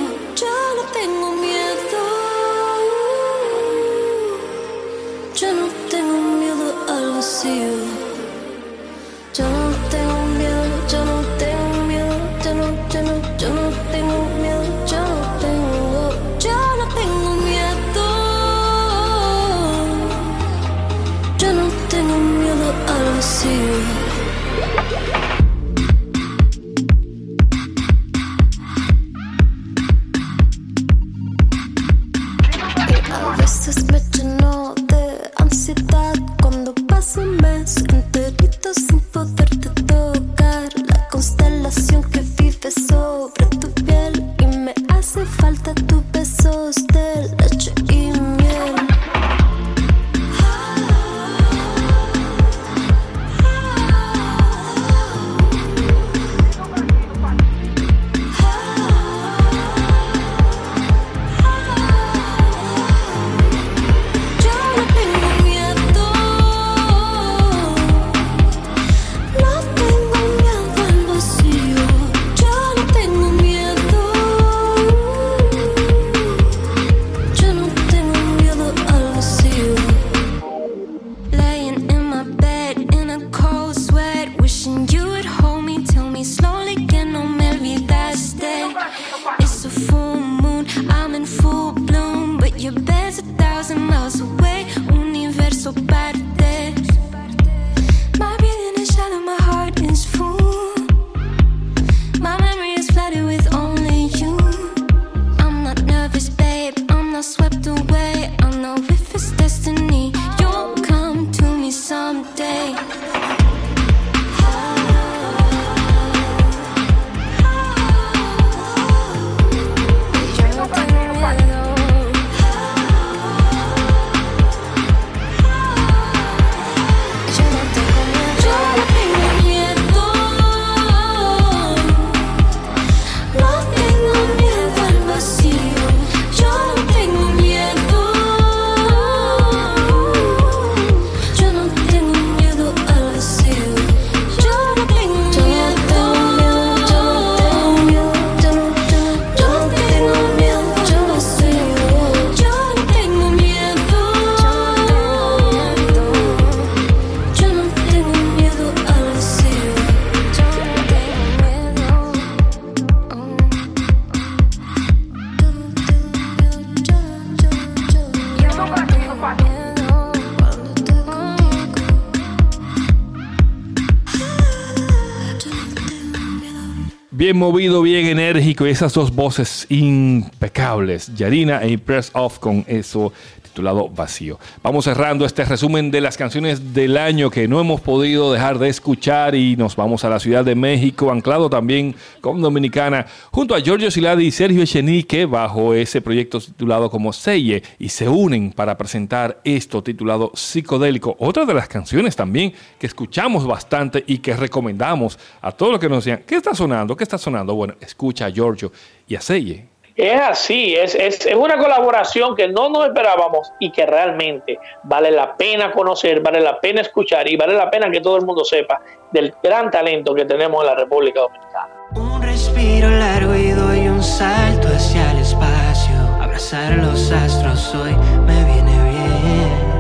Movido, 177.43 177.83
bien 177.83 178.07
enérgico 178.07 178.69
y 178.69 178.71
esas 178.71 178.95
dos 178.95 179.13
voces 179.13 179.67
impecables, 179.69 181.13
Yarina 181.17 181.61
e 181.61 181.73
Impress 181.73 182.13
Off 182.15 182.39
con 182.39 182.65
eso 182.69 183.13
titulado 183.53 183.91
Vacío. 183.91 184.39
Vamos 184.63 184.87
cerrando 184.87 185.27
este 185.27 185.45
resumen 185.45 185.91
de 185.91 186.01
las 186.01 186.17
canciones 186.17 186.73
del 186.73 186.97
año 186.97 187.31
que 187.31 187.47
no 187.47 187.61
hemos 187.61 187.83
podido 187.83 188.33
dejar 188.33 188.59
de 188.59 188.71
escuchar 188.71 189.35
y 189.35 189.57
nos 189.57 189.77
vamos 189.77 190.05
a 190.05 190.09
la 190.09 190.19
Ciudad 190.19 190.43
de 190.43 190.55
México, 190.55 191.13
anclado 191.13 191.51
también 191.51 191.95
con 192.23 192.41
Dominicana, 192.41 193.07
junto 193.31 193.55
a 193.55 193.61
Giorgio 193.61 193.91
Siladi 193.91 194.25
y 194.25 194.31
Sergio 194.31 194.63
Echenique 194.63 195.27
bajo 195.27 195.75
ese 195.75 196.01
proyecto 196.01 196.41
titulado 196.41 196.91
como 196.91 197.13
Selle 197.13 197.63
y 197.79 197.91
se 197.91 198.09
unen 198.09 198.53
para 198.53 198.79
presentar 198.79 199.41
esto 199.45 199.83
titulado 199.83 200.33
Psicodélico, 200.35 201.15
otra 201.19 201.45
de 201.45 201.53
las 201.53 201.69
canciones 201.69 202.17
también 202.17 202.55
que 202.79 202.87
escuchamos 202.87 203.47
bastante 203.47 204.03
y 204.07 204.19
que 204.19 204.35
recomendamos 204.35 205.19
a 205.43 205.53
todos 205.53 205.73
los 205.73 205.81
que 205.81 205.91
nos 205.91 206.05
decían, 206.05 206.23
¿qué 206.27 206.37
está 206.37 206.55
sonando? 206.55 206.97
¿Qué 206.97 207.05
está 207.05 207.19
sonando? 207.19 207.55
Bueno, 207.55 207.75
escucha 207.81 208.27
a 208.27 208.31
Giorgio 208.31 208.73
y 209.07 209.15
a 209.15 209.21
Selle. 209.21 209.72
Es 209.95 210.21
así, 210.21 210.75
es, 210.75 210.95
es, 210.95 211.27
es 211.27 211.35
una 211.35 211.59
colaboración 211.59 212.35
que 212.35 212.49
no 212.49 212.71
nos 212.71 212.87
esperábamos 212.87 213.53
y 213.59 213.71
que 213.71 213.85
realmente 213.85 214.59
vale 214.85 215.11
la 215.11 215.37
pena 215.37 215.71
conocer, 215.71 216.21
vale 216.21 216.41
la 216.41 216.59
pena 216.61 216.81
escuchar 216.81 217.29
y 217.29 217.37
vale 217.37 217.55
la 217.55 217.71
pena 217.71 217.91
que 217.91 218.01
todo 218.01 218.17
el 218.17 218.25
mundo 218.25 218.45
sepa 218.45 218.81
del 219.11 219.35
gran 219.43 219.71
talento 219.71 220.15
que 220.15 220.25
tenemos 220.25 220.63
en 220.63 220.67
la 220.67 220.75
República 220.77 221.21
Dominicana. 221.21 221.69
Un 221.95 222.23
respiro 222.23 222.89
largo 222.89 223.35
y 223.35 223.51
doy 223.51 223.89
un 223.89 224.03
salto 224.03 224.69
hacia 224.69 225.13
el 225.13 225.19
espacio. 225.19 225.95
Abrazar 226.21 226.79
los 226.79 227.13
astros 227.13 227.75
hoy 227.75 227.95
me 228.27 228.45
viene 228.45 228.73
bien. 228.91 229.73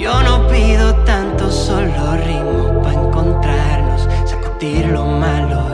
Yo 0.00 0.20
no 0.22 0.48
pido 0.48 0.94
tanto, 1.04 1.50
solo 1.50 2.16
ritmo 2.24 2.82
para 2.82 2.94
encontrarnos. 2.94 4.08
Sacudir 4.28 4.86
hace 4.92 5.67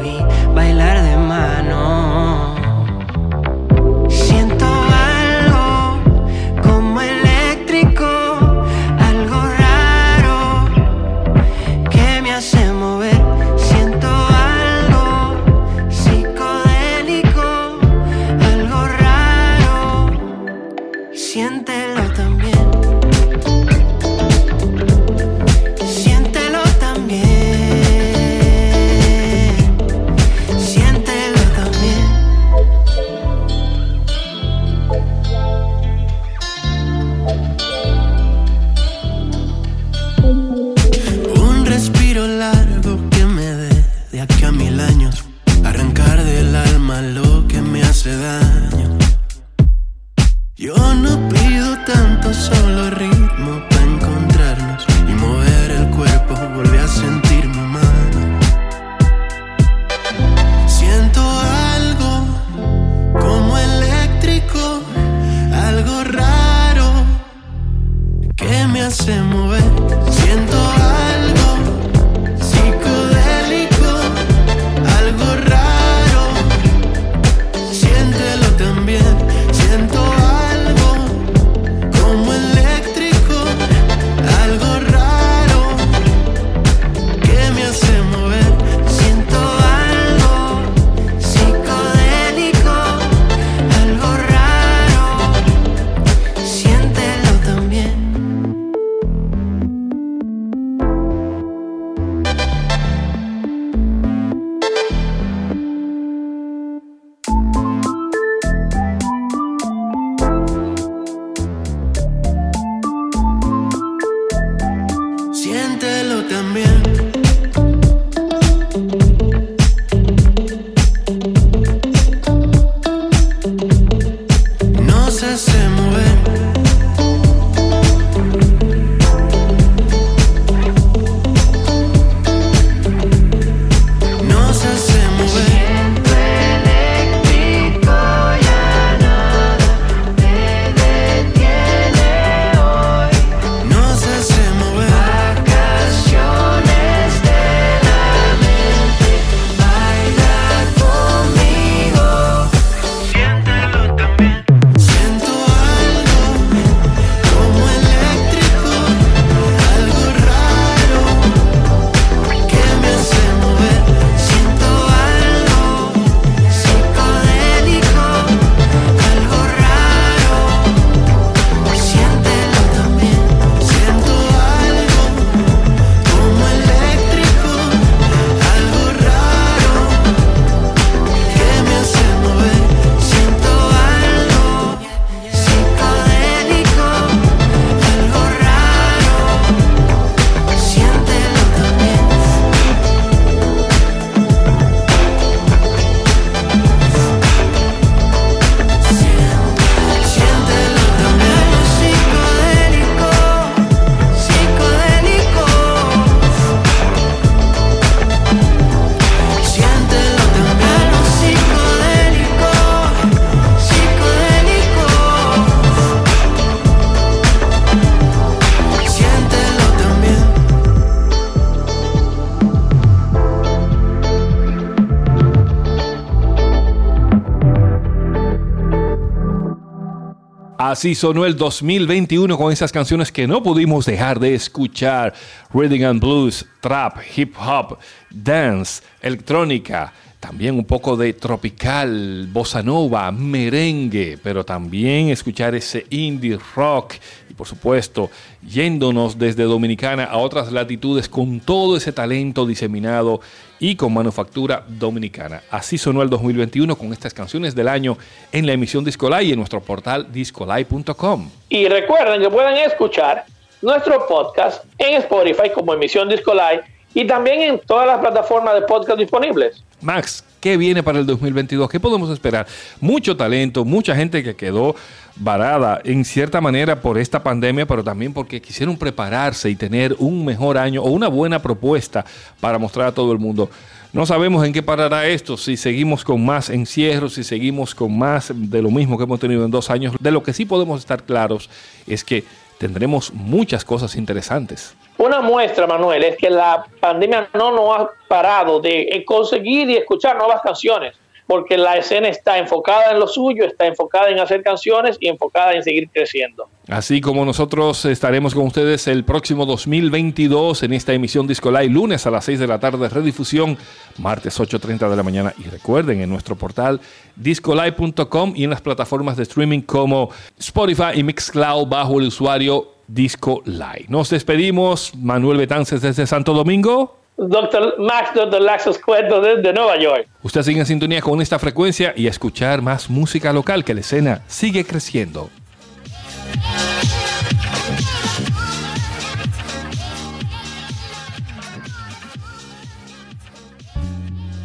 Así 230.85 230.95
sonó 230.95 231.25
el 231.25 231.35
2021 231.35 232.37
con 232.37 232.53
esas 232.53 232.71
canciones 232.71 233.11
que 233.11 233.27
no 233.27 233.43
pudimos 233.43 233.87
dejar 233.87 234.21
de 234.21 234.35
escuchar. 234.35 235.15
Rhythm 235.55 235.83
and 235.83 235.99
Blues, 235.99 236.45
Trap, 236.61 236.99
Hip 237.17 237.35
Hop, 237.39 237.79
Dance, 238.11 238.83
Electrónica, 239.01 239.95
también 240.21 240.57
un 240.57 240.67
poco 240.67 240.95
de 240.95 241.15
tropical, 241.15 242.29
bossa 242.31 242.63
nova, 242.63 243.11
merengue, 243.13 244.19
pero 244.23 244.45
también 244.45 245.09
escuchar 245.09 245.55
ese 245.55 245.87
indie 245.89 246.39
rock 246.55 246.97
y 247.31 247.33
por 247.33 247.47
supuesto 247.47 248.11
yéndonos 248.47 249.19
desde 249.19 249.45
Dominicana 249.45 250.05
a 250.05 250.19
otras 250.19 250.53
latitudes 250.53 251.09
con 251.09 251.41
todo 251.41 251.79
ese 251.79 251.93
talento 251.93 252.45
diseminado 252.45 253.23
y 253.59 253.77
con 253.77 253.93
manufactura 253.93 254.65
dominicana. 254.67 255.43
Así 255.51 255.79
sonó 255.79 256.03
el 256.03 256.11
2021 256.11 256.77
con 256.77 256.93
estas 256.93 257.15
canciones 257.15 257.55
del 257.55 257.69
año 257.69 257.97
en 258.33 258.47
la 258.47 258.53
emisión 258.53 258.85
Discolay 258.85 259.29
y 259.29 259.33
en 259.33 259.39
nuestro 259.39 259.61
portal 259.61 260.13
discolay.com. 260.13 261.31
Y 261.49 261.69
recuerden 261.69 262.21
que 262.21 262.31
pueden 262.31 262.57
escuchar 262.59 263.25
nuestro 263.63 264.07
podcast 264.07 264.65
en 264.79 264.95
Spotify 264.95 265.51
como 265.55 265.75
emisión 265.75 266.09
Disco 266.09 266.35
Live 266.35 266.65
y 266.95 267.07
también 267.07 267.43
en 267.43 267.59
todas 267.61 267.87
las 267.87 267.99
plataformas 267.99 268.55
de 268.55 268.63
podcast 268.63 268.99
disponibles. 268.99 269.63
Max, 269.81 270.24
¿qué 270.45 270.59
viene 270.59 270.83
para 270.83 270.99
el 270.99 271.07
2022? 271.07 271.71
¿Qué 271.71 271.81
podemos 271.81 272.11
esperar? 272.11 272.47
Mucho 272.79 273.17
talento, 273.17 273.65
mucha 273.65 273.97
gente 273.97 274.23
que 274.23 274.37
quedó 274.37 274.77
varada 275.17 275.81
en 275.85 276.05
cierta 276.05 276.39
manera 276.43 276.83
por 276.83 276.99
esta 276.99 277.23
pandemia, 277.23 277.65
pero 277.65 277.83
también 277.83 278.13
porque 278.13 278.43
quisieron 278.43 278.77
prepararse 278.77 279.49
y 279.49 279.57
tener 279.57 279.97
un 279.99 280.23
mejor 280.23 280.59
año 280.59 280.83
o 280.83 280.91
una 280.91 281.09
buena 281.09 281.41
propuesta 281.41 282.05
para 282.41 282.59
mostrar 282.59 282.89
a 282.89 282.93
todo 282.93 283.11
el 283.13 283.19
mundo. 283.19 283.49
No 283.95 284.05
sabemos 284.05 284.45
en 284.45 284.53
qué 284.53 284.63
parará 284.63 285.07
esto, 285.07 285.39
si 285.39 285.57
seguimos 285.57 286.05
con 286.05 286.23
más 286.23 286.51
encierros, 286.51 287.15
si 287.15 287.25
seguimos 287.25 287.75
con 287.75 287.97
más 287.97 288.31
de 288.35 288.61
lo 288.61 288.71
mismo 288.71 288.99
que 288.99 289.05
hemos 289.05 289.21
tenido 289.21 289.47
en 289.47 289.51
dos 289.51 289.71
años. 289.71 289.95
De 289.99 290.11
lo 290.11 290.23
que 290.23 290.35
sí 290.35 290.45
podemos 290.45 290.79
estar 290.79 291.05
claros 291.05 291.49
es 291.87 292.05
que 292.05 292.23
tendremos 292.59 293.15
muchas 293.15 293.65
cosas 293.65 293.97
interesantes. 293.97 294.75
Una 295.05 295.21
muestra, 295.21 295.67
Manuel, 295.67 296.03
es 296.03 296.17
que 296.17 296.31
la 296.31 296.65
pandemia 296.81 297.29
no 297.35 297.53
nos 297.53 297.79
ha 297.79 297.91
parado 298.09 298.59
de 298.59 299.05
conseguir 299.07 299.69
y 299.69 299.77
escuchar 299.77 300.17
nuevas 300.17 300.41
canciones, 300.41 300.95
porque 301.27 301.59
la 301.59 301.77
escena 301.77 302.09
está 302.09 302.39
enfocada 302.39 302.91
en 302.91 302.99
lo 302.99 303.07
suyo, 303.07 303.45
está 303.45 303.67
enfocada 303.67 304.09
en 304.09 304.19
hacer 304.19 304.43
canciones 304.43 304.97
y 304.99 305.09
enfocada 305.09 305.53
en 305.53 305.63
seguir 305.63 305.91
creciendo. 305.93 306.49
Así 306.69 307.03
como 307.03 307.27
nosotros 307.27 307.85
estaremos 307.85 308.35
con 308.35 308.47
ustedes 308.47 308.89
el 308.89 309.05
próximo 309.05 309.45
2022 309.45 310.63
en 310.63 310.73
esta 310.73 310.95
emisión 310.95 311.27
Disco 311.27 311.51
Live, 311.51 311.69
lunes 311.69 312.07
a 312.07 312.11
las 312.11 312.25
6 312.25 312.39
de 312.39 312.47
la 312.47 312.59
tarde, 312.59 312.89
redifusión, 312.89 313.59
martes 313.99 314.41
8.30 314.41 314.89
de 314.89 314.97
la 314.97 315.03
mañana. 315.03 315.35
Y 315.37 315.51
recuerden, 315.51 316.01
en 316.01 316.09
nuestro 316.09 316.35
portal 316.37 316.81
discolive.com 317.17 318.33
y 318.35 318.45
en 318.45 318.51
las 318.51 318.63
plataformas 318.63 319.19
de 319.19 319.25
streaming 319.25 319.61
como 319.61 320.09
Spotify 320.39 320.93
y 320.95 321.03
Mixcloud 321.03 321.67
bajo 321.67 322.01
el 322.01 322.07
usuario 322.07 322.74
Disco 322.87 323.43
Live. 323.45 323.87
Nos 323.89 324.11
despedimos, 324.11 324.95
Manuel 324.97 325.39
Betances 325.39 325.81
desde 325.83 326.07
Santo 326.07 326.33
Domingo. 326.33 326.99
Doctor 327.17 327.77
Max, 327.79 328.11
Dr. 328.15 328.41
Laxos 328.41 328.79
Cuento 328.79 329.21
desde 329.21 329.53
Nueva 329.53 329.79
York. 329.79 330.09
Usted 330.23 330.43
sigue 330.43 330.61
en 330.61 330.67
sintonía 330.67 331.01
con 331.01 331.21
esta 331.21 331.39
frecuencia 331.39 331.95
y 331.97 332.07
a 332.07 332.11
escuchar 332.11 332.61
más 332.61 332.91
música 332.91 333.33
local 333.33 333.65
que 333.65 333.75
la 333.75 333.81
escena 333.81 334.23
sigue 334.27 334.65
creciendo. 334.65 335.31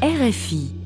RFI 0.02 0.79